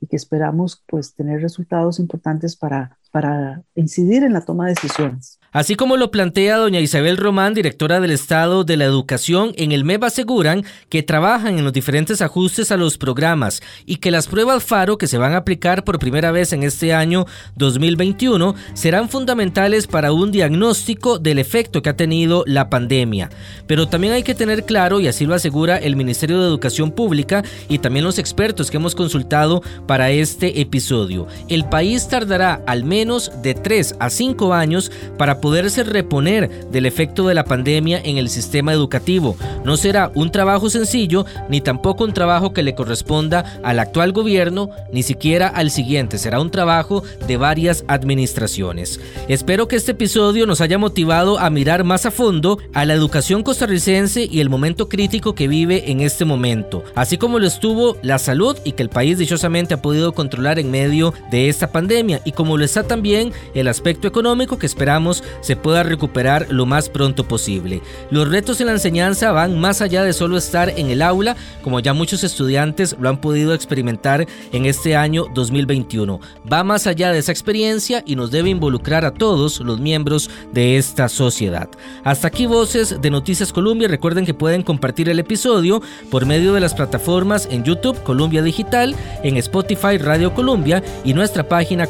y 0.00 0.08
que 0.08 0.16
esperamos 0.16 0.82
pues 0.88 1.14
tener 1.14 1.40
resultados 1.40 2.00
importantes 2.00 2.56
para, 2.56 2.98
para 3.12 3.62
incidir 3.74 4.24
en 4.24 4.32
la 4.32 4.40
toma 4.40 4.66
de 4.66 4.70
decisiones. 4.70 5.38
Así 5.52 5.74
como 5.74 5.98
lo 5.98 6.10
plantea 6.10 6.56
doña 6.56 6.80
Isabel 6.80 7.18
Román, 7.18 7.52
directora 7.52 8.00
del 8.00 8.10
Estado 8.10 8.64
de 8.64 8.78
la 8.78 8.86
Educación, 8.86 9.52
en 9.58 9.70
el 9.70 9.84
MEB 9.84 10.04
aseguran 10.04 10.64
que 10.88 11.02
trabajan 11.02 11.58
en 11.58 11.64
los 11.64 11.74
diferentes 11.74 12.22
ajustes 12.22 12.72
a 12.72 12.78
los 12.78 12.96
programas 12.96 13.60
y 13.84 13.96
que 13.96 14.10
las 14.10 14.28
pruebas 14.28 14.64
FARO 14.64 14.96
que 14.96 15.06
se 15.06 15.18
van 15.18 15.34
a 15.34 15.38
aplicar 15.38 15.84
por 15.84 15.98
primera 15.98 16.32
vez 16.32 16.54
en 16.54 16.62
este 16.62 16.94
año 16.94 17.26
2021 17.56 18.54
serán 18.72 19.10
fundamentales 19.10 19.86
para 19.86 20.12
un 20.12 20.32
diagnóstico 20.32 21.18
del 21.18 21.38
efecto 21.38 21.82
que 21.82 21.90
ha 21.90 21.96
tenido 21.96 22.44
la 22.46 22.70
pandemia. 22.70 23.28
Pero 23.66 23.86
también 23.88 24.14
hay 24.14 24.22
que 24.22 24.34
tener 24.34 24.64
claro, 24.64 25.00
y 25.00 25.08
así 25.08 25.26
lo 25.26 25.34
asegura 25.34 25.76
el 25.76 25.96
Ministerio 25.96 26.40
de 26.40 26.46
Educación 26.46 26.92
Pública 26.92 27.44
y 27.68 27.78
también 27.78 28.06
los 28.06 28.18
expertos 28.18 28.70
que 28.70 28.78
hemos 28.78 28.94
consultado 28.94 29.62
para 29.86 30.10
este 30.10 30.62
episodio, 30.62 31.26
el 31.50 31.66
país 31.66 32.08
tardará 32.08 32.62
al 32.66 32.84
menos 32.84 33.01
de 33.02 33.54
3 33.54 33.96
a 33.98 34.10
5 34.10 34.54
años 34.54 34.92
para 35.18 35.40
poderse 35.40 35.82
reponer 35.82 36.70
del 36.70 36.86
efecto 36.86 37.26
de 37.26 37.34
la 37.34 37.44
pandemia 37.44 38.00
en 38.04 38.16
el 38.16 38.28
sistema 38.28 38.72
educativo. 38.72 39.36
No 39.64 39.76
será 39.76 40.12
un 40.14 40.30
trabajo 40.30 40.70
sencillo 40.70 41.26
ni 41.48 41.60
tampoco 41.60 42.04
un 42.04 42.12
trabajo 42.12 42.52
que 42.52 42.62
le 42.62 42.76
corresponda 42.76 43.58
al 43.64 43.80
actual 43.80 44.12
gobierno 44.12 44.70
ni 44.92 45.02
siquiera 45.02 45.48
al 45.48 45.72
siguiente. 45.72 46.16
Será 46.16 46.40
un 46.40 46.50
trabajo 46.50 47.02
de 47.26 47.36
varias 47.36 47.84
administraciones. 47.88 49.00
Espero 49.26 49.66
que 49.66 49.76
este 49.76 49.92
episodio 49.92 50.46
nos 50.46 50.60
haya 50.60 50.78
motivado 50.78 51.40
a 51.40 51.50
mirar 51.50 51.82
más 51.82 52.06
a 52.06 52.12
fondo 52.12 52.58
a 52.72 52.84
la 52.84 52.94
educación 52.94 53.42
costarricense 53.42 54.28
y 54.30 54.40
el 54.40 54.48
momento 54.48 54.88
crítico 54.88 55.34
que 55.34 55.48
vive 55.48 55.90
en 55.90 56.00
este 56.00 56.24
momento, 56.24 56.84
así 56.94 57.18
como 57.18 57.40
lo 57.40 57.48
estuvo 57.48 57.96
la 58.02 58.18
salud 58.18 58.56
y 58.64 58.72
que 58.72 58.84
el 58.84 58.90
país 58.90 59.18
dichosamente 59.18 59.74
ha 59.74 59.82
podido 59.82 60.12
controlar 60.12 60.58
en 60.58 60.70
medio 60.70 61.14
de 61.30 61.48
esta 61.48 61.72
pandemia 61.72 62.20
y 62.24 62.32
como 62.32 62.56
lo 62.56 62.64
está 62.64 62.84
también 62.92 63.32
el 63.54 63.68
aspecto 63.68 64.06
económico 64.06 64.58
que 64.58 64.66
esperamos 64.66 65.24
se 65.40 65.56
pueda 65.56 65.82
recuperar 65.82 66.48
lo 66.50 66.66
más 66.66 66.90
pronto 66.90 67.26
posible. 67.26 67.80
Los 68.10 68.28
retos 68.28 68.60
en 68.60 68.66
la 68.66 68.74
enseñanza 68.74 69.32
van 69.32 69.58
más 69.58 69.80
allá 69.80 70.04
de 70.04 70.12
solo 70.12 70.36
estar 70.36 70.68
en 70.78 70.90
el 70.90 71.00
aula, 71.00 71.34
como 71.62 71.80
ya 71.80 71.94
muchos 71.94 72.22
estudiantes 72.22 72.94
lo 73.00 73.08
han 73.08 73.18
podido 73.18 73.54
experimentar 73.54 74.26
en 74.52 74.66
este 74.66 74.94
año 74.94 75.24
2021. 75.32 76.20
Va 76.52 76.64
más 76.64 76.86
allá 76.86 77.12
de 77.12 77.20
esa 77.20 77.32
experiencia 77.32 78.02
y 78.04 78.14
nos 78.14 78.30
debe 78.30 78.50
involucrar 78.50 79.06
a 79.06 79.14
todos 79.14 79.60
los 79.60 79.80
miembros 79.80 80.28
de 80.52 80.76
esta 80.76 81.08
sociedad. 81.08 81.70
Hasta 82.04 82.28
aquí 82.28 82.44
voces 82.44 83.00
de 83.00 83.10
Noticias 83.10 83.54
Colombia. 83.54 83.88
Recuerden 83.88 84.26
que 84.26 84.34
pueden 84.34 84.62
compartir 84.62 85.08
el 85.08 85.18
episodio 85.18 85.80
por 86.10 86.26
medio 86.26 86.52
de 86.52 86.60
las 86.60 86.74
plataformas 86.74 87.48
en 87.50 87.64
YouTube 87.64 88.02
Colombia 88.02 88.42
Digital, 88.42 88.94
en 89.22 89.38
Spotify 89.38 89.96
Radio 89.96 90.34
Colombia 90.34 90.82
y 91.04 91.14
nuestra 91.14 91.48
página 91.48 91.86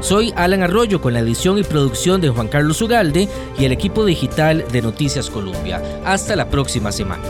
Soy 0.00 0.32
Alan 0.36 0.62
Arroyo 0.62 1.00
con 1.00 1.12
la 1.12 1.20
edición 1.20 1.58
y 1.58 1.64
producción 1.64 2.20
de 2.20 2.28
Juan 2.30 2.48
Carlos 2.48 2.80
Ugalde 2.80 3.28
y 3.58 3.64
el 3.64 3.72
equipo 3.72 4.04
digital 4.04 4.64
de 4.70 4.82
Noticias 4.82 5.28
Colombia. 5.28 5.82
Hasta 6.04 6.36
la 6.36 6.48
próxima 6.48 6.92
semana. 6.92 7.22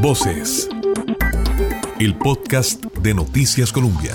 Voces. 0.00 0.68
El 1.98 2.14
podcast 2.16 2.84
de 3.02 3.14
Noticias 3.14 3.72
Colombia. 3.72 4.14